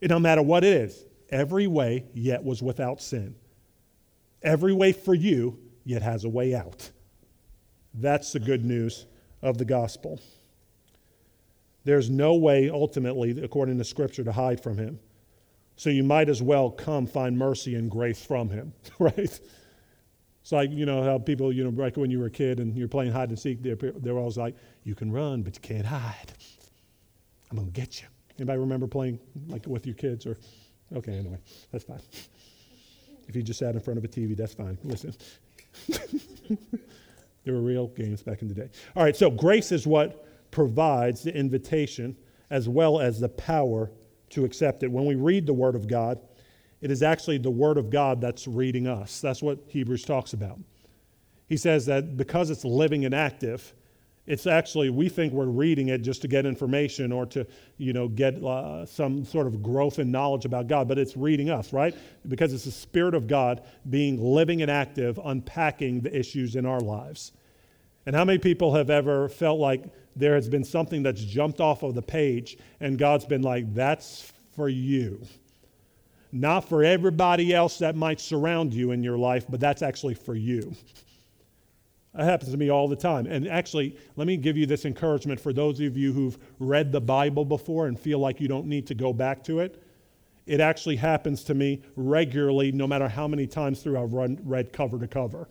It 0.00 0.08
don't 0.08 0.22
matter 0.22 0.42
what 0.42 0.64
it 0.64 0.74
is. 0.74 1.04
Every 1.30 1.66
way 1.66 2.06
yet 2.14 2.42
was 2.44 2.62
without 2.62 3.00
sin. 3.00 3.34
Every 4.42 4.72
way 4.72 4.92
for 4.92 5.14
you 5.14 5.58
yet 5.84 6.02
has 6.02 6.24
a 6.24 6.28
way 6.28 6.54
out. 6.54 6.90
That's 7.94 8.32
the 8.32 8.40
good 8.40 8.64
news 8.64 9.06
of 9.42 9.58
the 9.58 9.64
gospel. 9.64 10.20
There's 11.84 12.10
no 12.10 12.34
way, 12.34 12.70
ultimately, 12.70 13.42
according 13.42 13.78
to 13.78 13.84
Scripture, 13.84 14.24
to 14.24 14.32
hide 14.32 14.62
from 14.62 14.76
him. 14.76 15.00
So 15.76 15.90
you 15.90 16.02
might 16.02 16.28
as 16.28 16.42
well 16.42 16.70
come 16.70 17.06
find 17.06 17.38
mercy 17.38 17.74
and 17.76 17.90
grace 17.90 18.22
from 18.22 18.50
him, 18.50 18.74
right? 18.98 19.16
It's 19.16 20.52
like, 20.52 20.70
you 20.70 20.86
know, 20.86 21.02
how 21.02 21.18
people, 21.18 21.52
you 21.52 21.64
know, 21.64 21.70
like 21.70 21.96
when 21.96 22.10
you 22.10 22.18
were 22.18 22.26
a 22.26 22.30
kid 22.30 22.58
and 22.58 22.76
you're 22.76 22.88
playing 22.88 23.12
hide 23.12 23.28
and 23.28 23.38
seek, 23.38 23.62
they're, 23.62 23.76
they're 23.76 24.18
always 24.18 24.36
like, 24.36 24.56
you 24.84 24.94
can 24.94 25.12
run, 25.12 25.42
but 25.42 25.54
you 25.54 25.60
can't 25.60 25.86
hide. 25.86 26.32
I'm 27.50 27.56
going 27.56 27.70
to 27.70 27.72
get 27.72 28.00
you. 28.00 28.08
Anybody 28.38 28.58
remember 28.58 28.86
playing 28.86 29.18
like 29.48 29.66
with 29.66 29.86
your 29.86 29.94
kids 29.94 30.26
or, 30.26 30.38
okay, 30.94 31.18
anyway, 31.18 31.38
that's 31.72 31.84
fine. 31.84 32.00
If 33.28 33.36
you 33.36 33.42
just 33.42 33.58
sat 33.58 33.74
in 33.74 33.80
front 33.80 33.98
of 33.98 34.04
a 34.04 34.08
TV, 34.08 34.36
that's 34.36 34.54
fine. 34.54 34.78
Listen. 34.84 35.14
there 37.44 37.54
were 37.54 37.60
real 37.60 37.88
games 37.88 38.22
back 38.22 38.42
in 38.42 38.48
the 38.48 38.54
day. 38.54 38.70
All 38.96 39.02
right, 39.02 39.16
so 39.16 39.30
grace 39.30 39.72
is 39.72 39.86
what 39.86 40.26
provides 40.50 41.22
the 41.22 41.34
invitation 41.34 42.16
as 42.50 42.68
well 42.68 43.00
as 43.00 43.20
the 43.20 43.28
power 43.28 43.90
to 44.30 44.44
accept 44.44 44.82
it. 44.82 44.90
When 44.90 45.04
we 45.04 45.14
read 45.14 45.46
the 45.46 45.52
Word 45.52 45.74
of 45.74 45.86
God, 45.86 46.18
it 46.80 46.90
is 46.90 47.02
actually 47.02 47.38
the 47.38 47.50
Word 47.50 47.76
of 47.76 47.90
God 47.90 48.20
that's 48.20 48.46
reading 48.46 48.86
us. 48.86 49.20
That's 49.20 49.42
what 49.42 49.58
Hebrews 49.68 50.04
talks 50.04 50.32
about. 50.32 50.58
He 51.48 51.56
says 51.56 51.86
that 51.86 52.16
because 52.16 52.50
it's 52.50 52.64
living 52.64 53.04
and 53.04 53.14
active, 53.14 53.74
it's 54.28 54.46
actually 54.46 54.90
we 54.90 55.08
think 55.08 55.32
we're 55.32 55.46
reading 55.46 55.88
it 55.88 56.02
just 56.02 56.20
to 56.20 56.28
get 56.28 56.44
information 56.44 57.10
or 57.10 57.24
to 57.26 57.46
you 57.78 57.94
know 57.94 58.06
get 58.08 58.34
uh, 58.44 58.84
some 58.84 59.24
sort 59.24 59.46
of 59.46 59.62
growth 59.62 59.98
and 59.98 60.12
knowledge 60.12 60.44
about 60.44 60.68
god 60.68 60.86
but 60.86 60.98
it's 60.98 61.16
reading 61.16 61.50
us 61.50 61.72
right? 61.72 61.96
Because 62.28 62.52
it's 62.52 62.64
the 62.64 62.70
spirit 62.70 63.14
of 63.14 63.26
god 63.26 63.62
being 63.88 64.22
living 64.22 64.60
and 64.62 64.70
active 64.70 65.18
unpacking 65.24 66.02
the 66.02 66.16
issues 66.16 66.54
in 66.56 66.66
our 66.66 66.80
lives. 66.80 67.32
And 68.06 68.14
how 68.14 68.24
many 68.24 68.38
people 68.38 68.74
have 68.74 68.90
ever 68.90 69.28
felt 69.28 69.58
like 69.58 69.84
there 70.14 70.34
has 70.34 70.48
been 70.48 70.64
something 70.64 71.02
that's 71.02 71.22
jumped 71.22 71.60
off 71.60 71.82
of 71.82 71.94
the 71.94 72.02
page 72.02 72.58
and 72.80 72.98
god's 72.98 73.24
been 73.24 73.42
like 73.42 73.74
that's 73.74 74.30
for 74.54 74.68
you. 74.68 75.22
Not 76.30 76.68
for 76.68 76.84
everybody 76.84 77.54
else 77.54 77.78
that 77.78 77.96
might 77.96 78.20
surround 78.20 78.74
you 78.74 78.90
in 78.90 79.02
your 79.02 79.16
life 79.16 79.46
but 79.48 79.58
that's 79.58 79.80
actually 79.80 80.14
for 80.14 80.34
you 80.34 80.76
that 82.14 82.24
happens 82.24 82.50
to 82.50 82.56
me 82.56 82.70
all 82.70 82.88
the 82.88 82.96
time. 82.96 83.26
And 83.26 83.46
actually, 83.46 83.96
let 84.16 84.26
me 84.26 84.36
give 84.36 84.56
you 84.56 84.66
this 84.66 84.84
encouragement 84.84 85.40
for 85.40 85.52
those 85.52 85.80
of 85.80 85.96
you 85.96 86.12
who've 86.12 86.38
read 86.58 86.90
the 86.90 87.00
Bible 87.00 87.44
before 87.44 87.86
and 87.86 87.98
feel 87.98 88.18
like 88.18 88.40
you 88.40 88.48
don't 88.48 88.66
need 88.66 88.86
to 88.88 88.94
go 88.94 89.12
back 89.12 89.44
to 89.44 89.60
it. 89.60 89.82
It 90.46 90.60
actually 90.60 90.96
happens 90.96 91.44
to 91.44 91.54
me 91.54 91.82
regularly, 91.94 92.72
no 92.72 92.86
matter 92.86 93.08
how 93.08 93.28
many 93.28 93.46
times 93.46 93.82
through 93.82 93.98
I've 93.98 94.14
run, 94.14 94.38
read 94.44 94.72
cover 94.72 94.98
to 94.98 95.06
cover. 95.06 95.46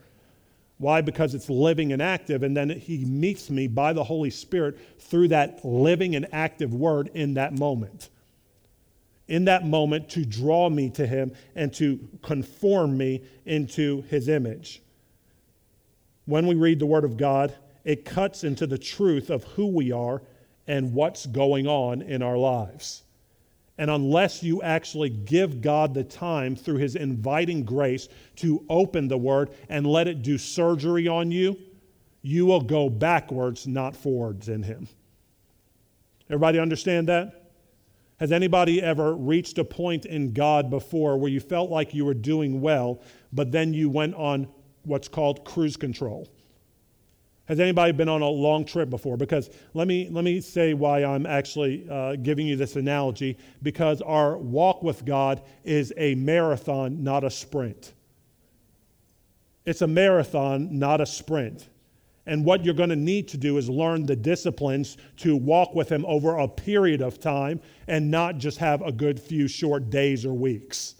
Why? 0.79 1.01
Because 1.01 1.35
it's 1.35 1.49
living 1.49 1.93
and 1.93 2.01
active, 2.01 2.43
and 2.43 2.57
then 2.57 2.69
He 2.69 3.05
meets 3.05 3.49
me 3.49 3.67
by 3.67 3.93
the 3.93 4.03
Holy 4.03 4.31
Spirit 4.31 4.77
through 4.99 5.27
that 5.29 5.63
living 5.63 6.15
and 6.15 6.27
active 6.31 6.73
word 6.73 7.11
in 7.13 7.35
that 7.35 7.53
moment. 7.53 8.09
In 9.27 9.45
that 9.45 9.65
moment, 9.65 10.09
to 10.09 10.25
draw 10.25 10.69
me 10.69 10.89
to 10.91 11.05
Him 11.05 11.31
and 11.55 11.71
to 11.75 11.99
conform 12.23 12.97
me 12.97 13.21
into 13.45 14.01
His 14.03 14.27
image 14.27 14.81
when 16.27 16.45
we 16.45 16.55
read 16.55 16.77
the 16.77 16.85
Word 16.85 17.05
of 17.05 17.17
God, 17.17 17.55
it 17.83 18.05
cuts 18.05 18.43
into 18.43 18.67
the 18.67 18.77
truth 18.77 19.31
of 19.31 19.45
who 19.45 19.65
we 19.67 19.91
are 19.91 20.21
and 20.67 20.93
what's 20.93 21.25
going 21.25 21.65
on 21.65 22.01
in 22.01 22.21
our 22.21 22.37
lives. 22.37 23.03
And 23.77 23.89
unless 23.89 24.43
you 24.43 24.61
actually 24.61 25.09
give 25.09 25.61
God 25.61 25.93
the 25.93 26.03
time 26.03 26.55
through 26.55 26.77
His 26.77 26.95
inviting 26.95 27.63
grace 27.63 28.09
to 28.37 28.63
open 28.69 29.07
the 29.07 29.17
Word 29.17 29.51
and 29.69 29.87
let 29.87 30.07
it 30.07 30.21
do 30.21 30.37
surgery 30.37 31.07
on 31.07 31.31
you, 31.31 31.57
you 32.21 32.45
will 32.45 32.61
go 32.61 32.89
backwards, 32.89 33.65
not 33.65 33.95
forwards 33.95 34.49
in 34.49 34.63
Him. 34.63 34.89
Everybody 36.29 36.59
understand 36.59 37.07
that? 37.07 37.51
Has 38.19 38.33
anybody 38.33 38.81
ever 38.81 39.13
reached 39.13 39.59
a 39.59 39.63
point 39.63 40.05
in 40.05 40.33
God 40.33 40.69
before 40.69 41.17
where 41.17 41.31
you 41.31 41.39
felt 41.39 41.69
like 41.69 41.93
you 41.93 42.03
were 42.03 42.15
doing 42.15 42.59
well, 42.59 43.01
but 43.31 43.51
then 43.51 43.73
you 43.73 43.89
went 43.89 44.15
on 44.15 44.47
what's 44.87 45.07
called 45.07 45.45
cruise 45.45 45.77
control. 45.77 46.27
Has 47.45 47.61
anybody 47.61 47.93
been 47.93 48.09
on 48.09 48.21
a 48.21 48.27
long 48.27 48.65
trip 48.65 48.89
before? 48.89 49.15
Because 49.15 49.49
let 49.73 49.87
me, 49.87 50.09
let 50.11 50.25
me 50.25 50.41
say 50.41 50.73
why 50.73 51.05
I'm 51.05 51.25
actually 51.25 51.87
uh, 51.89 52.17
giving 52.17 52.45
you 52.45 52.57
this 52.57 52.75
analogy. 52.75 53.37
Because 53.63 54.01
our 54.01 54.37
walk 54.37 54.83
with 54.83 55.05
God 55.05 55.41
is 55.63 55.93
a 55.95 56.15
marathon, 56.15 57.03
not 57.03 57.23
a 57.23 57.29
sprint. 57.29 57.93
It's 59.65 59.81
a 59.81 59.87
marathon, 59.87 60.77
not 60.77 60.99
a 60.99 61.05
sprint. 61.05 61.69
And 62.25 62.43
what 62.43 62.65
you're 62.65 62.73
going 62.73 62.89
to 62.89 62.97
need 62.97 63.29
to 63.29 63.37
do 63.37 63.57
is 63.57 63.69
learn 63.69 64.05
the 64.05 64.15
disciplines 64.15 64.97
to 65.17 65.37
walk 65.37 65.73
with 65.73 65.89
Him 65.89 66.05
over 66.05 66.35
a 66.35 66.47
period 66.47 67.01
of 67.01 67.21
time 67.21 67.61
and 67.87 68.11
not 68.11 68.37
just 68.37 68.57
have 68.57 68.81
a 68.81 68.91
good 68.91 69.17
few 69.17 69.47
short 69.47 69.89
days 69.89 70.25
or 70.25 70.33
weeks. 70.33 70.95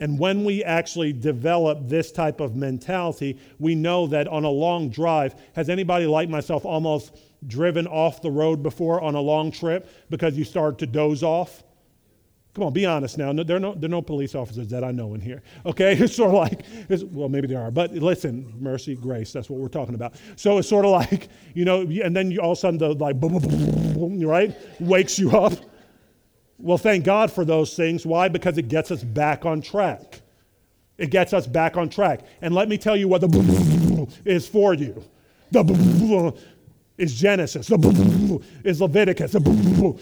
And 0.00 0.18
when 0.18 0.44
we 0.44 0.64
actually 0.64 1.12
develop 1.12 1.88
this 1.88 2.10
type 2.10 2.40
of 2.40 2.56
mentality, 2.56 3.38
we 3.58 3.74
know 3.74 4.06
that 4.08 4.26
on 4.26 4.44
a 4.44 4.50
long 4.50 4.88
drive, 4.88 5.34
has 5.54 5.68
anybody 5.68 6.06
like 6.06 6.28
myself 6.28 6.64
almost 6.64 7.16
driven 7.46 7.86
off 7.86 8.20
the 8.20 8.30
road 8.30 8.62
before 8.62 9.00
on 9.00 9.14
a 9.14 9.20
long 9.20 9.52
trip 9.52 9.88
because 10.10 10.36
you 10.36 10.44
start 10.44 10.78
to 10.78 10.86
doze 10.86 11.22
off? 11.22 11.62
Come 12.54 12.64
on, 12.64 12.72
be 12.72 12.86
honest 12.86 13.18
now. 13.18 13.32
No, 13.32 13.42
there, 13.42 13.56
are 13.56 13.60
no, 13.60 13.74
there 13.74 13.86
are 13.86 13.90
no 13.90 14.02
police 14.02 14.34
officers 14.36 14.68
that 14.68 14.84
I 14.84 14.92
know 14.92 15.14
in 15.14 15.20
here. 15.20 15.42
Okay? 15.66 15.96
It's 15.96 16.14
sort 16.14 16.30
of 16.30 16.36
like, 16.36 16.64
well, 17.10 17.28
maybe 17.28 17.46
there 17.46 17.60
are. 17.60 17.70
But 17.70 17.92
listen, 17.94 18.52
mercy, 18.60 18.94
grace, 18.94 19.32
that's 19.32 19.48
what 19.48 19.58
we're 19.58 19.68
talking 19.68 19.94
about. 19.94 20.14
So 20.36 20.58
it's 20.58 20.68
sort 20.68 20.84
of 20.84 20.90
like, 20.90 21.28
you 21.54 21.64
know, 21.64 21.80
and 21.80 22.14
then 22.14 22.30
you, 22.30 22.40
all 22.40 22.52
of 22.52 22.58
a 22.58 22.60
sudden 22.60 22.78
the 22.78 22.92
like, 22.94 23.18
boom, 23.18 23.38
boom, 23.38 23.94
boom, 23.94 24.20
right? 24.20 24.56
Wakes 24.80 25.18
you 25.18 25.36
up. 25.36 25.54
Well, 26.64 26.78
thank 26.78 27.04
God 27.04 27.30
for 27.30 27.44
those 27.44 27.76
things. 27.76 28.06
Why? 28.06 28.28
Because 28.28 28.56
it 28.56 28.68
gets 28.68 28.90
us 28.90 29.04
back 29.04 29.44
on 29.44 29.60
track. 29.60 30.22
It 30.96 31.10
gets 31.10 31.34
us 31.34 31.46
back 31.46 31.76
on 31.76 31.90
track. 31.90 32.22
And 32.40 32.54
let 32.54 32.70
me 32.70 32.78
tell 32.78 32.96
you 32.96 33.06
what 33.06 33.20
the 33.20 34.08
is 34.24 34.48
for 34.48 34.72
you. 34.72 35.04
The 35.50 36.34
is 36.96 37.14
Genesis. 37.14 37.66
The 37.66 38.42
is 38.64 38.80
Leviticus. 38.80 39.32
The 39.32 39.98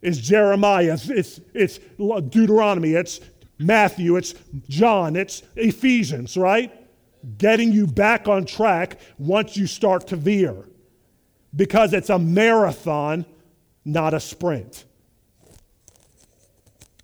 is 0.00 0.18
Jeremiah. 0.18 0.94
It's, 0.94 1.08
it's, 1.08 1.40
it's 1.54 1.78
Deuteronomy. 2.30 2.94
It's 2.94 3.20
Matthew. 3.60 4.16
It's 4.16 4.34
John. 4.68 5.14
It's 5.14 5.44
Ephesians, 5.54 6.36
right? 6.36 6.72
Getting 7.38 7.70
you 7.70 7.86
back 7.86 8.26
on 8.26 8.46
track 8.46 8.98
once 9.16 9.56
you 9.56 9.68
start 9.68 10.08
to 10.08 10.16
veer. 10.16 10.56
Because 11.54 11.92
it's 11.92 12.10
a 12.10 12.18
marathon 12.18 13.26
not 13.84 14.14
a 14.14 14.20
sprint. 14.20 14.84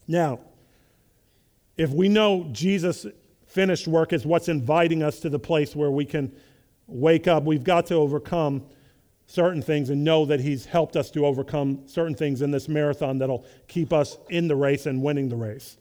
Now, 0.07 0.41
if 1.77 1.91
we 1.91 2.09
know 2.09 2.49
Jesus' 2.53 3.07
finished 3.47 3.87
work 3.87 4.13
is 4.13 4.27
what's 4.27 4.49
inviting 4.49 5.03
us 5.03 5.21
to 5.21 5.29
the 5.29 5.39
place 5.39 5.77
where 5.77 5.91
we 5.91 6.05
can 6.05 6.33
wake 6.87 7.29
up, 7.29 7.45
we've 7.45 7.65
got 7.65 7.87
to 7.87 7.95
overcome 7.95 8.65
certain 9.27 9.61
things 9.61 9.91
and 9.91 10.03
know 10.03 10.25
that 10.25 10.41
He's 10.41 10.65
helped 10.65 10.97
us 10.97 11.11
to 11.11 11.27
overcome 11.27 11.83
certain 11.87 12.15
things 12.15 12.43
in 12.43 12.51
this 12.51 12.69
marathon 12.69 13.19
that'll 13.19 13.45
keep 13.69 13.93
us 13.93 14.17
in 14.31 14.49
the 14.49 14.57
race 14.57 14.87
and 14.87 15.03
winning 15.03 15.29
the 15.29 15.37
race. 15.37 15.77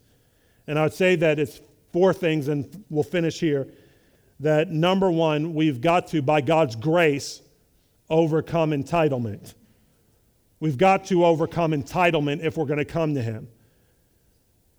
And 0.66 0.78
I 0.78 0.82
would 0.82 0.92
say 0.92 1.16
that 1.16 1.38
it's 1.38 1.60
four 1.92 2.12
things, 2.12 2.48
and 2.48 2.84
we'll 2.90 3.02
finish 3.02 3.40
here. 3.40 3.66
That 4.40 4.70
number 4.70 5.10
one, 5.10 5.54
we've 5.54 5.80
got 5.80 6.08
to, 6.08 6.22
by 6.22 6.42
God's 6.42 6.76
grace, 6.76 7.40
overcome 8.10 8.70
entitlement. 8.70 9.54
We've 10.60 10.78
got 10.78 11.04
to 11.06 11.24
overcome 11.24 11.72
entitlement 11.72 12.44
if 12.44 12.56
we're 12.56 12.66
going 12.66 12.78
to 12.78 12.84
come 12.84 13.14
to 13.14 13.22
Him. 13.22 13.48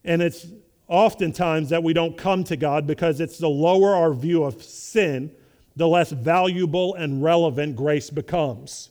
And 0.04 0.22
it's 0.22 0.48
oftentimes 0.88 1.70
that 1.70 1.84
we 1.84 1.94
don't 1.94 2.18
come 2.18 2.44
to 2.46 2.58
God 2.58 2.88
because 2.88 3.20
it's 3.22 3.38
the 3.38 3.50
lower 3.50 3.96
our 3.96 4.14
view 4.14 4.44
of 4.44 4.62
sin 4.64 5.32
the 5.76 5.88
less 5.88 6.12
valuable 6.12 6.96
and 6.96 7.24
relevant 7.24 7.76
grace 7.76 8.10
becomes. 8.10 8.90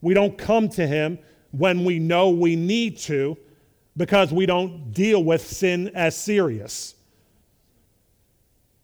We 0.00 0.14
don't 0.14 0.36
come 0.36 0.68
to 0.70 0.86
Him 0.86 1.18
when 1.52 1.84
we 1.84 2.00
know 2.00 2.30
we 2.30 2.56
need 2.56 2.98
to 2.98 3.38
because 3.96 4.32
we 4.32 4.44
don't 4.44 4.92
deal 4.92 5.22
with 5.22 5.46
sin 5.46 5.92
as 5.94 6.16
serious. 6.16 6.96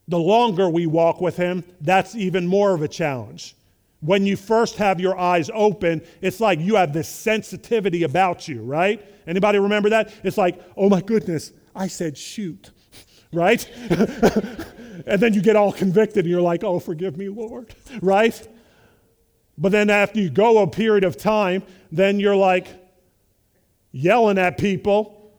The 0.06 0.18
longer 0.18 0.70
we 0.70 0.86
walk 0.86 1.20
with 1.20 1.36
Him, 1.36 1.64
that's 1.80 2.14
even 2.14 2.46
more 2.46 2.72
of 2.72 2.82
a 2.82 2.88
challenge. 2.88 3.56
When 4.00 4.24
you 4.24 4.36
first 4.36 4.76
have 4.76 5.00
your 5.00 5.18
eyes 5.18 5.50
open, 5.52 6.02
it's 6.20 6.40
like 6.40 6.60
you 6.60 6.76
have 6.76 6.92
this 6.92 7.08
sensitivity 7.08 8.04
about 8.04 8.46
you, 8.46 8.62
right? 8.62 9.04
Anybody 9.26 9.58
remember 9.58 9.90
that? 9.90 10.12
It's 10.22 10.38
like, 10.38 10.62
oh 10.76 10.88
my 10.88 11.00
goodness, 11.00 11.52
I 11.74 11.88
said 11.88 12.16
shoot, 12.16 12.70
right? 13.32 13.68
and 15.06 15.20
then 15.20 15.34
you 15.34 15.42
get 15.42 15.56
all 15.56 15.72
convicted 15.72 16.24
and 16.24 16.30
you're 16.30 16.42
like, 16.42 16.62
oh, 16.62 16.78
forgive 16.78 17.16
me, 17.16 17.28
Lord, 17.28 17.74
right? 18.00 18.48
But 19.56 19.72
then 19.72 19.90
after 19.90 20.20
you 20.20 20.30
go 20.30 20.58
a 20.62 20.68
period 20.68 21.02
of 21.02 21.16
time, 21.16 21.64
then 21.90 22.20
you're 22.20 22.36
like 22.36 22.68
yelling 23.90 24.38
at 24.38 24.58
people, 24.58 25.32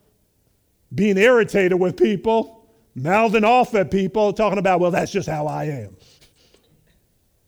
being 0.94 1.18
irritated 1.18 1.80
with 1.80 1.96
people, 1.96 2.68
mouthing 2.96 3.46
off 3.46 3.74
at 3.76 3.92
people, 3.92 4.34
talking 4.34 4.60
about, 4.60 4.82
well, 4.82 4.92
that's 4.92 5.12
just 5.12 5.30
how 5.30 5.48
I 5.48 5.66
am. 5.66 5.96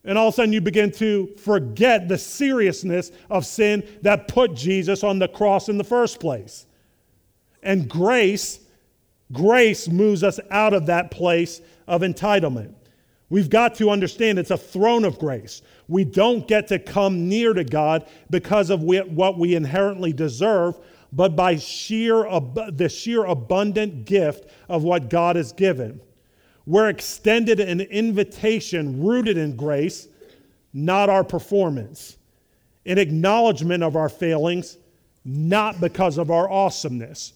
And 0.03 0.17
all 0.17 0.29
of 0.29 0.33
a 0.33 0.35
sudden, 0.35 0.53
you 0.53 0.61
begin 0.61 0.91
to 0.93 1.27
forget 1.37 2.07
the 2.07 2.17
seriousness 2.17 3.11
of 3.29 3.45
sin 3.45 3.87
that 4.01 4.27
put 4.27 4.55
Jesus 4.55 5.03
on 5.03 5.19
the 5.19 5.27
cross 5.27 5.69
in 5.69 5.77
the 5.77 5.83
first 5.83 6.19
place. 6.19 6.65
And 7.61 7.87
grace, 7.87 8.59
grace 9.31 9.87
moves 9.87 10.23
us 10.23 10.39
out 10.49 10.73
of 10.73 10.87
that 10.87 11.11
place 11.11 11.61
of 11.87 12.01
entitlement. 12.01 12.73
We've 13.29 13.49
got 13.49 13.75
to 13.75 13.89
understand 13.91 14.39
it's 14.39 14.51
a 14.51 14.57
throne 14.57 15.05
of 15.05 15.19
grace. 15.19 15.61
We 15.87 16.03
don't 16.03 16.47
get 16.47 16.67
to 16.67 16.79
come 16.79 17.29
near 17.29 17.53
to 17.53 17.63
God 17.63 18.07
because 18.29 18.69
of 18.69 18.81
what 18.81 19.37
we 19.37 19.55
inherently 19.55 20.11
deserve, 20.11 20.77
but 21.13 21.35
by 21.35 21.57
sheer 21.57 22.23
the 22.71 22.89
sheer 22.89 23.23
abundant 23.25 24.05
gift 24.05 24.49
of 24.67 24.83
what 24.83 25.09
God 25.09 25.35
has 25.35 25.53
given. 25.53 26.01
We're 26.71 26.88
extended 26.88 27.60
an 27.60 27.81
invitation 27.81 29.03
rooted 29.03 29.38
in 29.38 29.57
grace, 29.57 30.07
not 30.71 31.10
our 31.10 31.25
performance, 31.25 32.15
an 32.86 32.97
acknowledgement 32.97 33.84
of 33.84 33.97
our 33.97 34.07
failings, 34.07 34.77
not 35.25 35.81
because 35.81 36.17
of 36.17 36.31
our 36.31 36.49
awesomeness. 36.49 37.34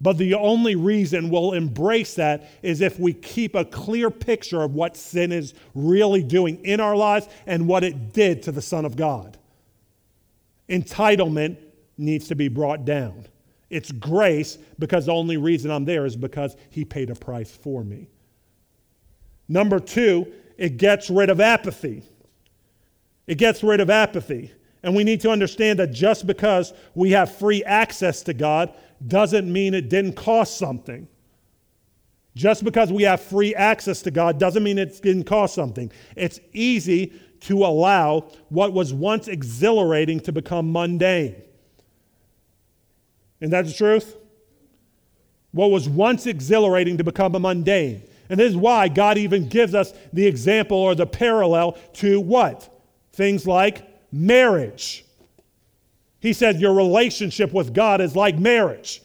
But 0.00 0.18
the 0.18 0.34
only 0.34 0.76
reason 0.76 1.30
we'll 1.30 1.54
embrace 1.54 2.14
that 2.14 2.48
is 2.62 2.80
if 2.80 3.00
we 3.00 3.12
keep 3.12 3.56
a 3.56 3.64
clear 3.64 4.08
picture 4.08 4.62
of 4.62 4.76
what 4.76 4.96
sin 4.96 5.32
is 5.32 5.52
really 5.74 6.22
doing 6.22 6.64
in 6.64 6.78
our 6.78 6.94
lives 6.94 7.26
and 7.44 7.66
what 7.66 7.82
it 7.82 8.12
did 8.12 8.44
to 8.44 8.52
the 8.52 8.62
Son 8.62 8.84
of 8.84 8.94
God. 8.94 9.36
Entitlement 10.68 11.56
needs 11.98 12.28
to 12.28 12.36
be 12.36 12.46
brought 12.46 12.84
down. 12.84 13.26
It's 13.68 13.90
grace 13.90 14.58
because 14.78 15.06
the 15.06 15.12
only 15.12 15.38
reason 15.38 15.72
I'm 15.72 15.86
there 15.86 16.06
is 16.06 16.14
because 16.14 16.56
He 16.70 16.84
paid 16.84 17.10
a 17.10 17.16
price 17.16 17.50
for 17.50 17.82
me. 17.82 18.10
Number 19.48 19.78
two, 19.78 20.32
it 20.56 20.76
gets 20.76 21.10
rid 21.10 21.30
of 21.30 21.40
apathy. 21.40 22.02
It 23.26 23.38
gets 23.38 23.62
rid 23.62 23.80
of 23.80 23.90
apathy. 23.90 24.52
And 24.82 24.94
we 24.94 25.04
need 25.04 25.20
to 25.22 25.30
understand 25.30 25.78
that 25.78 25.92
just 25.92 26.26
because 26.26 26.72
we 26.94 27.10
have 27.10 27.34
free 27.34 27.64
access 27.64 28.22
to 28.22 28.34
God 28.34 28.72
doesn't 29.06 29.50
mean 29.52 29.74
it 29.74 29.88
didn't 29.88 30.14
cost 30.14 30.58
something. 30.58 31.08
Just 32.36 32.64
because 32.64 32.92
we 32.92 33.02
have 33.04 33.20
free 33.20 33.54
access 33.54 34.02
to 34.02 34.10
God 34.10 34.38
doesn't 34.38 34.62
mean 34.62 34.78
it 34.78 35.00
didn't 35.02 35.24
cost 35.24 35.54
something. 35.54 35.90
It's 36.14 36.38
easy 36.52 37.12
to 37.40 37.64
allow 37.64 38.30
what 38.48 38.72
was 38.72 38.92
once 38.92 39.26
exhilarating 39.26 40.20
to 40.20 40.32
become 40.32 40.70
mundane. 40.70 41.42
Isn't 43.40 43.50
that 43.50 43.66
the 43.66 43.72
truth? 43.72 44.16
What 45.52 45.70
was 45.70 45.88
once 45.88 46.26
exhilarating 46.26 46.98
to 46.98 47.04
become 47.04 47.34
a 47.34 47.40
mundane. 47.40 48.02
And 48.28 48.40
this 48.40 48.50
is 48.50 48.56
why 48.56 48.88
God 48.88 49.18
even 49.18 49.48
gives 49.48 49.74
us 49.74 49.92
the 50.12 50.26
example 50.26 50.76
or 50.76 50.94
the 50.94 51.06
parallel 51.06 51.72
to 51.94 52.20
what? 52.20 52.68
Things 53.12 53.46
like 53.46 53.86
marriage. 54.12 55.04
He 56.20 56.32
said, 56.32 56.60
Your 56.60 56.74
relationship 56.74 57.52
with 57.52 57.72
God 57.72 58.00
is 58.00 58.16
like 58.16 58.38
marriage. 58.38 59.02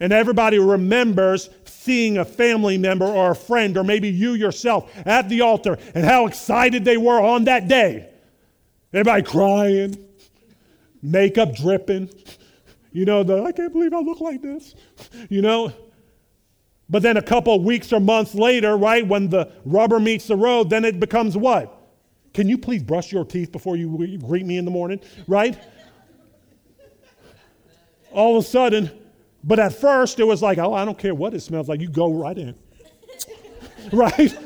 And 0.00 0.12
everybody 0.12 0.58
remembers 0.58 1.50
seeing 1.64 2.18
a 2.18 2.24
family 2.24 2.78
member 2.78 3.06
or 3.06 3.32
a 3.32 3.34
friend, 3.34 3.76
or 3.76 3.82
maybe 3.82 4.08
you 4.08 4.34
yourself, 4.34 4.90
at 5.06 5.28
the 5.28 5.40
altar 5.40 5.78
and 5.94 6.04
how 6.04 6.26
excited 6.26 6.84
they 6.84 6.96
were 6.96 7.20
on 7.20 7.44
that 7.44 7.66
day. 7.66 8.08
Everybody 8.92 9.22
crying, 9.22 10.08
makeup 11.02 11.54
dripping. 11.54 12.10
You 12.92 13.04
know, 13.04 13.22
the 13.22 13.42
I 13.42 13.52
can't 13.52 13.72
believe 13.72 13.92
I 13.92 14.00
look 14.00 14.20
like 14.20 14.42
this. 14.42 14.74
You 15.28 15.42
know? 15.42 15.72
But 16.90 17.02
then 17.02 17.16
a 17.16 17.22
couple 17.22 17.62
weeks 17.62 17.92
or 17.92 18.00
months 18.00 18.34
later, 18.34 18.76
right, 18.76 19.06
when 19.06 19.28
the 19.28 19.52
rubber 19.64 20.00
meets 20.00 20.26
the 20.26 20.36
road, 20.36 20.70
then 20.70 20.84
it 20.84 20.98
becomes 20.98 21.36
what? 21.36 21.74
Can 22.32 22.48
you 22.48 22.56
please 22.56 22.82
brush 22.82 23.12
your 23.12 23.24
teeth 23.24 23.52
before 23.52 23.76
you 23.76 24.18
greet 24.18 24.46
me 24.46 24.56
in 24.56 24.64
the 24.64 24.70
morning? 24.70 25.00
Right? 25.26 25.58
all 28.12 28.36
of 28.36 28.44
a 28.44 28.46
sudden, 28.46 28.90
but 29.44 29.58
at 29.58 29.72
first 29.72 30.18
it 30.18 30.24
was 30.24 30.42
like, 30.42 30.58
oh, 30.58 30.74
I 30.74 30.84
don't 30.84 30.98
care 30.98 31.14
what 31.14 31.34
it 31.34 31.40
smells 31.40 31.68
like, 31.68 31.80
you 31.80 31.88
go 31.88 32.12
right 32.12 32.36
in. 32.36 32.54
right? 33.92 34.36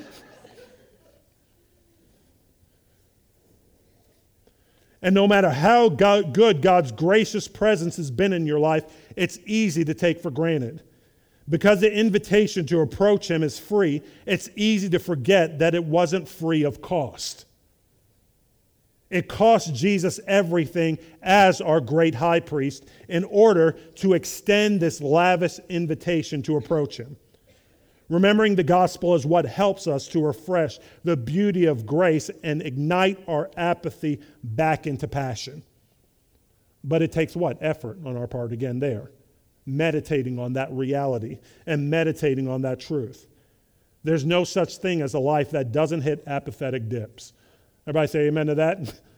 And 5.00 5.14
no 5.14 5.26
matter 5.26 5.50
how 5.50 5.88
God, 5.88 6.32
good 6.32 6.62
God's 6.62 6.92
gracious 6.92 7.48
presence 7.48 7.96
has 7.96 8.10
been 8.10 8.32
in 8.32 8.46
your 8.46 8.60
life, 8.60 8.84
it's 9.16 9.38
easy 9.46 9.84
to 9.84 9.94
take 9.94 10.20
for 10.20 10.30
granted. 10.30 10.82
Because 11.48 11.80
the 11.80 11.92
invitation 11.92 12.66
to 12.66 12.80
approach 12.80 13.30
Him 13.30 13.42
is 13.42 13.58
free, 13.58 14.02
it's 14.26 14.48
easy 14.56 14.88
to 14.90 14.98
forget 14.98 15.58
that 15.58 15.74
it 15.74 15.84
wasn't 15.84 16.28
free 16.28 16.62
of 16.62 16.80
cost. 16.80 17.46
It 19.12 19.28
cost 19.28 19.74
Jesus 19.74 20.18
everything 20.26 20.98
as 21.22 21.60
our 21.60 21.82
great 21.82 22.14
high 22.14 22.40
priest 22.40 22.88
in 23.10 23.24
order 23.24 23.72
to 23.96 24.14
extend 24.14 24.80
this 24.80 25.02
lavish 25.02 25.58
invitation 25.68 26.42
to 26.44 26.56
approach 26.56 26.96
him. 26.96 27.16
Remembering 28.08 28.54
the 28.54 28.64
gospel 28.64 29.14
is 29.14 29.26
what 29.26 29.44
helps 29.44 29.86
us 29.86 30.08
to 30.08 30.24
refresh 30.24 30.78
the 31.04 31.16
beauty 31.16 31.66
of 31.66 31.84
grace 31.84 32.30
and 32.42 32.62
ignite 32.62 33.22
our 33.28 33.50
apathy 33.56 34.20
back 34.42 34.86
into 34.86 35.06
passion. 35.06 35.62
But 36.82 37.02
it 37.02 37.12
takes 37.12 37.36
what? 37.36 37.58
Effort 37.60 37.98
on 38.06 38.16
our 38.16 38.26
part 38.26 38.52
again 38.52 38.78
there. 38.78 39.10
Meditating 39.64 40.38
on 40.38 40.54
that 40.54 40.72
reality 40.72 41.38
and 41.66 41.88
meditating 41.88 42.48
on 42.48 42.62
that 42.62 42.80
truth. 42.80 43.26
There's 44.04 44.24
no 44.24 44.44
such 44.44 44.78
thing 44.78 45.00
as 45.00 45.14
a 45.14 45.18
life 45.20 45.50
that 45.52 45.70
doesn't 45.72 46.00
hit 46.00 46.24
apathetic 46.26 46.88
dips. 46.88 47.32
Everybody 47.86 48.08
say 48.08 48.26
amen 48.26 48.46
to 48.48 48.54
that? 48.56 49.00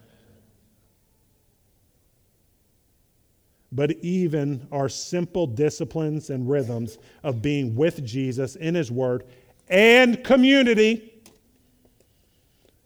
but 3.73 3.93
even 4.03 4.67
our 4.71 4.89
simple 4.89 5.47
disciplines 5.47 6.31
and 6.31 6.49
rhythms 6.49 6.99
of 7.23 7.41
being 7.43 7.75
with 7.75 8.05
Jesus 8.05 8.57
in 8.57 8.75
His 8.75 8.91
Word 8.91 9.25
and 9.69 10.23
community 10.23 11.11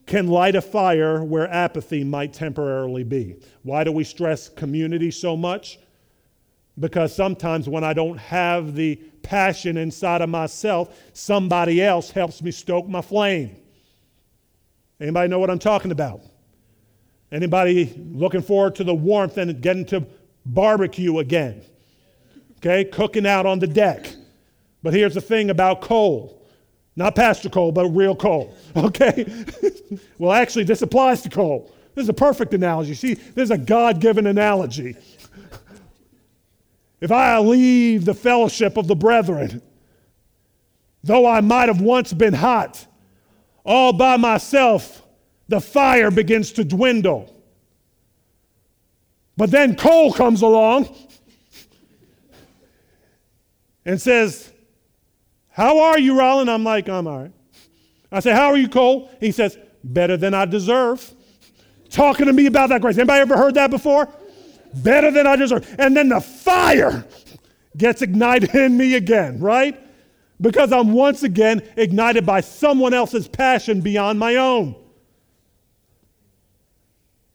can 0.06 0.26
light 0.26 0.56
a 0.56 0.62
fire 0.62 1.22
where 1.22 1.48
apathy 1.52 2.02
might 2.02 2.32
temporarily 2.32 3.04
be. 3.04 3.36
Why 3.62 3.84
do 3.84 3.92
we 3.92 4.04
stress 4.04 4.48
community 4.48 5.10
so 5.10 5.36
much? 5.36 5.78
Because 6.78 7.14
sometimes 7.14 7.68
when 7.68 7.82
I 7.82 7.92
don't 7.92 8.18
have 8.18 8.74
the 8.74 8.96
passion 9.22 9.76
inside 9.76 10.22
of 10.22 10.28
myself, 10.28 10.96
somebody 11.12 11.82
else 11.82 12.10
helps 12.10 12.40
me 12.42 12.50
stoke 12.50 12.88
my 12.88 13.02
flame. 13.02 13.56
Anybody 15.00 15.28
know 15.28 15.38
what 15.38 15.50
I'm 15.50 15.58
talking 15.58 15.90
about? 15.90 16.20
Anybody 17.30 17.92
looking 18.12 18.42
forward 18.42 18.74
to 18.76 18.84
the 18.84 18.94
warmth 18.94 19.36
and 19.38 19.60
getting 19.60 19.84
to 19.86 20.06
barbecue 20.46 21.18
again? 21.18 21.62
Okay, 22.58 22.84
cooking 22.84 23.26
out 23.26 23.46
on 23.46 23.58
the 23.58 23.66
deck. 23.66 24.06
But 24.82 24.94
here's 24.94 25.14
the 25.14 25.20
thing 25.20 25.50
about 25.50 25.80
coal 25.80 26.38
not 26.98 27.14
Pastor 27.14 27.48
Coal, 27.48 27.70
but 27.70 27.86
real 27.90 28.16
coal. 28.16 28.54
Okay? 28.76 29.24
well, 30.18 30.32
actually, 30.32 30.64
this 30.64 30.82
applies 30.82 31.22
to 31.22 31.28
coal. 31.28 31.72
This 31.94 32.02
is 32.02 32.08
a 32.08 32.14
perfect 32.14 32.52
analogy. 32.54 32.94
See, 32.94 33.14
this 33.14 33.44
is 33.44 33.50
a 33.52 33.58
God 33.58 34.00
given 34.00 34.26
analogy. 34.26 34.96
if 37.00 37.12
I 37.12 37.38
leave 37.38 38.04
the 38.04 38.14
fellowship 38.14 38.76
of 38.76 38.88
the 38.88 38.96
brethren, 38.96 39.62
though 41.04 41.26
I 41.26 41.40
might 41.40 41.68
have 41.68 41.80
once 41.80 42.12
been 42.12 42.34
hot, 42.34 42.84
all 43.64 43.92
by 43.92 44.16
myself, 44.16 45.02
the 45.48 45.60
fire 45.60 46.10
begins 46.10 46.52
to 46.52 46.64
dwindle. 46.64 47.34
But 49.36 49.50
then 49.50 49.76
Cole 49.76 50.12
comes 50.12 50.42
along 50.42 50.94
and 53.84 54.00
says, 54.00 54.52
How 55.48 55.78
are 55.78 55.98
you, 55.98 56.18
Rollin? 56.18 56.48
I'm 56.48 56.64
like, 56.64 56.88
I'm 56.88 57.06
all 57.06 57.20
right. 57.20 57.32
I 58.10 58.20
say, 58.20 58.32
How 58.32 58.46
are 58.48 58.56
you, 58.56 58.68
Cole? 58.68 59.10
He 59.20 59.30
says, 59.30 59.56
Better 59.84 60.16
than 60.16 60.34
I 60.34 60.44
deserve. 60.44 61.14
Talking 61.88 62.26
to 62.26 62.32
me 62.32 62.46
about 62.46 62.68
that 62.70 62.80
grace. 62.80 62.98
Anybody 62.98 63.20
ever 63.20 63.36
heard 63.36 63.54
that 63.54 63.70
before? 63.70 64.08
Better 64.74 65.10
than 65.10 65.26
I 65.26 65.36
deserve. 65.36 65.74
And 65.78 65.96
then 65.96 66.08
the 66.08 66.20
fire 66.20 67.04
gets 67.76 68.02
ignited 68.02 68.54
in 68.54 68.76
me 68.76 68.94
again, 68.94 69.40
right? 69.40 69.78
Because 70.40 70.72
I'm 70.72 70.92
once 70.92 71.22
again 71.22 71.62
ignited 71.76 72.24
by 72.24 72.40
someone 72.40 72.94
else's 72.94 73.28
passion 73.28 73.80
beyond 73.80 74.18
my 74.18 74.36
own. 74.36 74.76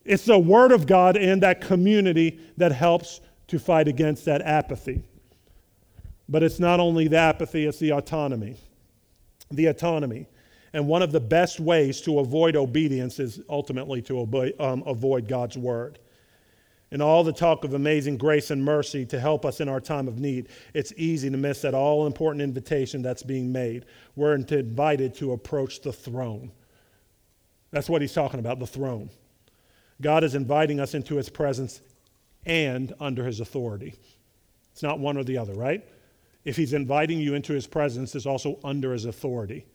It's 0.06 0.26
the 0.26 0.38
Word 0.40 0.72
of 0.72 0.86
God 0.86 1.16
and 1.18 1.42
that 1.44 1.62
community 1.62 2.40
that 2.58 2.72
helps 2.72 3.22
to 3.48 3.60
fight 3.60 3.88
against 3.88 4.26
that 4.26 4.42
apathy. 4.42 5.04
But 6.28 6.44
it's 6.44 6.60
not 6.60 6.80
only 6.80 7.08
the 7.08 7.18
apathy, 7.18 7.66
it's 7.66 7.80
the 7.80 7.92
autonomy. 7.92 8.58
The 9.52 9.68
autonomy. 9.68 10.28
And 10.74 10.88
one 10.88 11.02
of 11.02 11.12
the 11.12 11.20
best 11.20 11.60
ways 11.60 12.02
to 12.02 12.20
avoid 12.20 12.56
obedience 12.56 13.20
is 13.20 13.42
ultimately 13.50 14.02
to 14.04 14.20
obey, 14.20 14.54
um, 14.60 14.84
avoid 14.86 15.28
God's 15.28 15.58
Word. 15.58 16.00
And 16.94 17.02
all 17.02 17.24
the 17.24 17.34
talk 17.34 17.64
of 17.64 17.74
amazing 17.74 18.18
grace 18.18 18.52
and 18.52 18.64
mercy 18.64 19.04
to 19.08 19.20
help 19.20 19.46
us 19.46 19.60
in 19.60 19.68
our 19.68 19.82
time 19.82 20.08
of 20.08 20.20
need, 20.20 20.50
it's 20.76 20.94
easy 20.96 21.28
to 21.28 21.38
miss 21.38 21.62
that 21.62 21.74
all 21.74 22.06
important 22.06 22.44
invitation 22.44 23.02
that's 23.02 23.24
being 23.24 23.52
made. 23.52 23.88
We're 24.16 24.36
invited 24.36 25.16
to 25.16 25.32
approach 25.32 25.82
the 25.82 25.92
throne. 25.92 26.52
That's 27.72 27.90
what 27.90 28.04
he's 28.04 28.14
talking 28.14 28.40
about, 28.40 28.60
the 28.60 28.68
throne. 28.68 29.10
God 30.02 30.24
is 30.24 30.36
inviting 30.36 30.80
us 30.80 30.94
into 30.94 31.16
his 31.16 31.30
presence 31.30 31.82
and 32.46 32.94
under 33.00 33.26
his 33.26 33.40
authority. 33.40 33.96
It's 34.72 34.84
not 34.84 35.00
one 35.00 35.18
or 35.18 35.24
the 35.24 35.40
other, 35.40 35.56
right? 35.56 35.84
If 36.46 36.58
he's 36.58 36.74
inviting 36.74 37.20
you 37.20 37.34
into 37.34 37.54
his 37.54 37.66
presence, 37.66 38.14
it's 38.14 38.28
also 38.28 38.60
under 38.64 38.94
his 38.94 39.06
authority. 39.06 39.66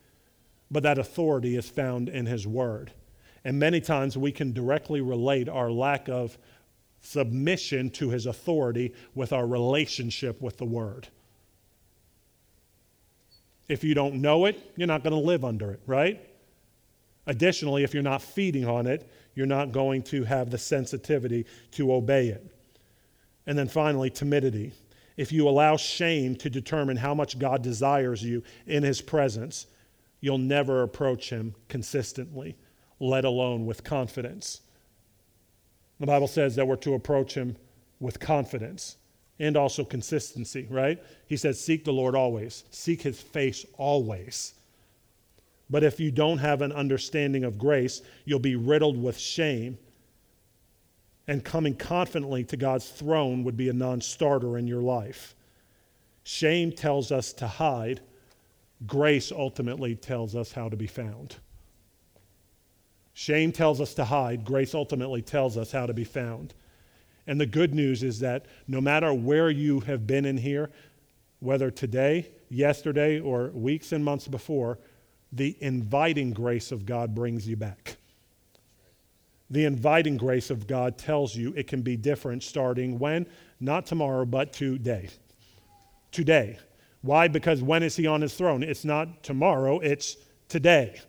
But 0.70 0.84
that 0.84 0.98
authority 0.98 1.56
is 1.56 1.68
found 1.68 2.08
in 2.08 2.26
his 2.26 2.46
word. 2.46 2.92
And 3.44 3.58
many 3.58 3.80
times 3.80 4.16
we 4.16 4.30
can 4.30 4.52
directly 4.52 5.00
relate 5.00 5.48
our 5.48 5.70
lack 5.70 6.08
of 6.08 6.38
submission 7.00 7.90
to 7.90 8.10
his 8.10 8.26
authority 8.26 8.92
with 9.14 9.32
our 9.32 9.46
relationship 9.46 10.40
with 10.40 10.56
the 10.56 10.64
word. 10.64 11.08
If 13.68 13.84
you 13.84 13.94
don't 13.94 14.16
know 14.16 14.46
it, 14.46 14.72
you're 14.76 14.88
not 14.88 15.02
going 15.02 15.12
to 15.12 15.18
live 15.18 15.44
under 15.44 15.70
it, 15.70 15.80
right? 15.86 16.20
Additionally, 17.26 17.84
if 17.84 17.92
you're 17.92 18.02
not 18.02 18.22
feeding 18.22 18.66
on 18.66 18.86
it, 18.86 19.10
you're 19.34 19.46
not 19.46 19.70
going 19.70 20.02
to 20.02 20.24
have 20.24 20.50
the 20.50 20.58
sensitivity 20.58 21.44
to 21.72 21.92
obey 21.92 22.28
it. 22.28 22.44
And 23.46 23.58
then 23.58 23.68
finally, 23.68 24.10
timidity. 24.10 24.72
If 25.16 25.32
you 25.32 25.48
allow 25.48 25.76
shame 25.76 26.36
to 26.36 26.48
determine 26.48 26.96
how 26.96 27.14
much 27.14 27.38
God 27.38 27.62
desires 27.62 28.22
you 28.22 28.42
in 28.66 28.82
His 28.82 29.00
presence, 29.00 29.66
you'll 30.20 30.38
never 30.38 30.82
approach 30.82 31.30
Him 31.30 31.54
consistently, 31.68 32.56
let 33.00 33.24
alone 33.24 33.66
with 33.66 33.84
confidence. 33.84 34.62
The 36.00 36.06
Bible 36.06 36.28
says 36.28 36.54
that 36.56 36.66
we're 36.66 36.76
to 36.76 36.94
approach 36.94 37.34
Him 37.34 37.56
with 38.00 38.20
confidence 38.20 38.96
and 39.40 39.56
also 39.56 39.84
consistency, 39.84 40.66
right? 40.70 41.02
He 41.26 41.36
says, 41.36 41.60
Seek 41.60 41.84
the 41.84 41.92
Lord 41.92 42.14
always, 42.14 42.64
seek 42.70 43.02
His 43.02 43.20
face 43.20 43.64
always. 43.76 44.54
But 45.70 45.84
if 45.84 46.00
you 46.00 46.10
don't 46.10 46.38
have 46.38 46.62
an 46.62 46.72
understanding 46.72 47.44
of 47.44 47.58
grace, 47.58 48.00
you'll 48.24 48.38
be 48.38 48.56
riddled 48.56 49.00
with 49.00 49.18
shame. 49.18 49.78
And 51.26 51.44
coming 51.44 51.74
confidently 51.74 52.44
to 52.44 52.56
God's 52.56 52.88
throne 52.88 53.44
would 53.44 53.56
be 53.56 53.68
a 53.68 53.74
non 53.74 54.00
starter 54.00 54.56
in 54.56 54.66
your 54.66 54.80
life. 54.80 55.34
Shame 56.24 56.72
tells 56.72 57.12
us 57.12 57.32
to 57.34 57.46
hide, 57.46 58.00
grace 58.86 59.30
ultimately 59.30 59.94
tells 59.94 60.34
us 60.34 60.52
how 60.52 60.68
to 60.68 60.76
be 60.76 60.86
found. 60.86 61.36
Shame 63.18 63.50
tells 63.50 63.80
us 63.80 63.94
to 63.94 64.04
hide, 64.04 64.44
grace 64.44 64.76
ultimately 64.76 65.22
tells 65.22 65.56
us 65.56 65.72
how 65.72 65.86
to 65.86 65.92
be 65.92 66.04
found. 66.04 66.54
And 67.26 67.40
the 67.40 67.46
good 67.46 67.74
news 67.74 68.04
is 68.04 68.20
that 68.20 68.46
no 68.68 68.80
matter 68.80 69.12
where 69.12 69.50
you 69.50 69.80
have 69.80 70.06
been 70.06 70.24
in 70.24 70.36
here, 70.36 70.70
whether 71.40 71.68
today, 71.68 72.30
yesterday, 72.48 73.18
or 73.18 73.48
weeks 73.48 73.90
and 73.90 74.04
months 74.04 74.28
before, 74.28 74.78
the 75.32 75.56
inviting 75.58 76.30
grace 76.30 76.70
of 76.70 76.86
God 76.86 77.12
brings 77.12 77.48
you 77.48 77.56
back. 77.56 77.96
The 79.50 79.64
inviting 79.64 80.16
grace 80.16 80.48
of 80.48 80.68
God 80.68 80.96
tells 80.96 81.34
you 81.34 81.52
it 81.56 81.66
can 81.66 81.82
be 81.82 81.96
different 81.96 82.44
starting 82.44 83.00
when? 83.00 83.26
Not 83.58 83.84
tomorrow, 83.84 84.26
but 84.26 84.52
today. 84.52 85.08
Today. 86.12 86.60
Why? 87.02 87.26
Because 87.26 87.64
when 87.64 87.82
is 87.82 87.96
he 87.96 88.06
on 88.06 88.20
his 88.20 88.34
throne? 88.34 88.62
It's 88.62 88.84
not 88.84 89.24
tomorrow, 89.24 89.80
it's 89.80 90.16
today. 90.48 91.00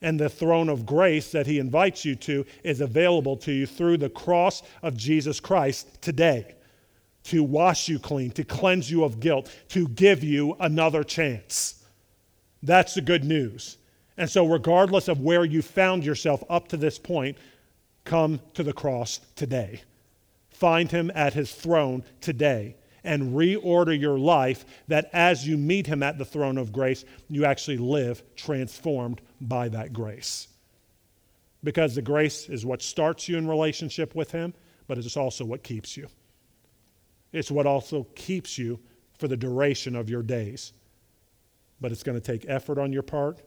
And 0.00 0.18
the 0.18 0.28
throne 0.28 0.68
of 0.68 0.86
grace 0.86 1.32
that 1.32 1.46
he 1.46 1.58
invites 1.58 2.04
you 2.04 2.14
to 2.16 2.46
is 2.62 2.80
available 2.80 3.36
to 3.38 3.52
you 3.52 3.66
through 3.66 3.98
the 3.98 4.08
cross 4.08 4.62
of 4.82 4.96
Jesus 4.96 5.40
Christ 5.40 6.00
today 6.00 6.54
to 7.24 7.42
wash 7.42 7.88
you 7.88 7.98
clean, 7.98 8.30
to 8.30 8.44
cleanse 8.44 8.90
you 8.90 9.04
of 9.04 9.20
guilt, 9.20 9.54
to 9.68 9.88
give 9.88 10.24
you 10.24 10.56
another 10.60 11.04
chance. 11.04 11.84
That's 12.62 12.94
the 12.94 13.02
good 13.02 13.24
news. 13.24 13.76
And 14.16 14.30
so, 14.30 14.46
regardless 14.46 15.08
of 15.08 15.20
where 15.20 15.44
you 15.44 15.60
found 15.62 16.04
yourself 16.04 16.42
up 16.48 16.68
to 16.68 16.76
this 16.76 16.98
point, 16.98 17.36
come 18.04 18.40
to 18.54 18.62
the 18.62 18.72
cross 18.72 19.20
today. 19.36 19.82
Find 20.48 20.90
him 20.90 21.12
at 21.14 21.34
his 21.34 21.52
throne 21.52 22.02
today 22.20 22.76
and 23.04 23.34
reorder 23.34 23.98
your 23.98 24.18
life 24.18 24.64
that 24.88 25.10
as 25.12 25.46
you 25.46 25.56
meet 25.56 25.86
him 25.86 26.02
at 26.02 26.18
the 26.18 26.24
throne 26.24 26.58
of 26.58 26.72
grace, 26.72 27.04
you 27.28 27.44
actually 27.44 27.78
live 27.78 28.22
transformed 28.36 29.20
by 29.40 29.68
that 29.68 29.92
grace. 29.92 30.48
Because 31.64 31.94
the 31.94 32.02
grace 32.02 32.48
is 32.48 32.64
what 32.64 32.82
starts 32.82 33.28
you 33.28 33.36
in 33.36 33.48
relationship 33.48 34.14
with 34.14 34.30
him, 34.30 34.54
but 34.86 34.98
it's 34.98 35.16
also 35.16 35.44
what 35.44 35.62
keeps 35.62 35.96
you. 35.96 36.06
It's 37.32 37.50
what 37.50 37.66
also 37.66 38.06
keeps 38.14 38.56
you 38.56 38.78
for 39.18 39.28
the 39.28 39.36
duration 39.36 39.96
of 39.96 40.08
your 40.08 40.22
days 40.22 40.72
but 41.80 41.92
it's 41.92 42.02
going 42.02 42.20
to 42.20 42.24
take 42.24 42.48
effort 42.48 42.78
on 42.78 42.92
your 42.92 43.02
part, 43.02 43.42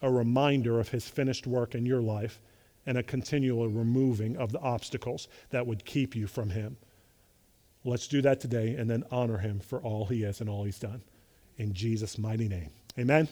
a 0.00 0.10
reminder 0.10 0.80
of 0.80 0.88
his 0.88 1.08
finished 1.08 1.46
work 1.46 1.74
in 1.74 1.86
your 1.86 2.02
life, 2.02 2.40
and 2.86 2.98
a 2.98 3.02
continual 3.02 3.68
removing 3.68 4.36
of 4.36 4.52
the 4.52 4.60
obstacles 4.60 5.28
that 5.50 5.66
would 5.66 5.84
keep 5.84 6.16
you 6.16 6.26
from 6.26 6.50
him. 6.50 6.76
Let's 7.84 8.06
do 8.06 8.22
that 8.22 8.40
today 8.40 8.76
and 8.76 8.88
then 8.88 9.04
honor 9.10 9.38
him 9.38 9.60
for 9.60 9.80
all 9.82 10.06
he 10.06 10.22
is 10.22 10.40
and 10.40 10.48
all 10.48 10.64
he's 10.64 10.78
done. 10.78 11.02
In 11.56 11.72
Jesus' 11.74 12.18
mighty 12.18 12.48
name. 12.48 12.70
Amen. 12.98 13.28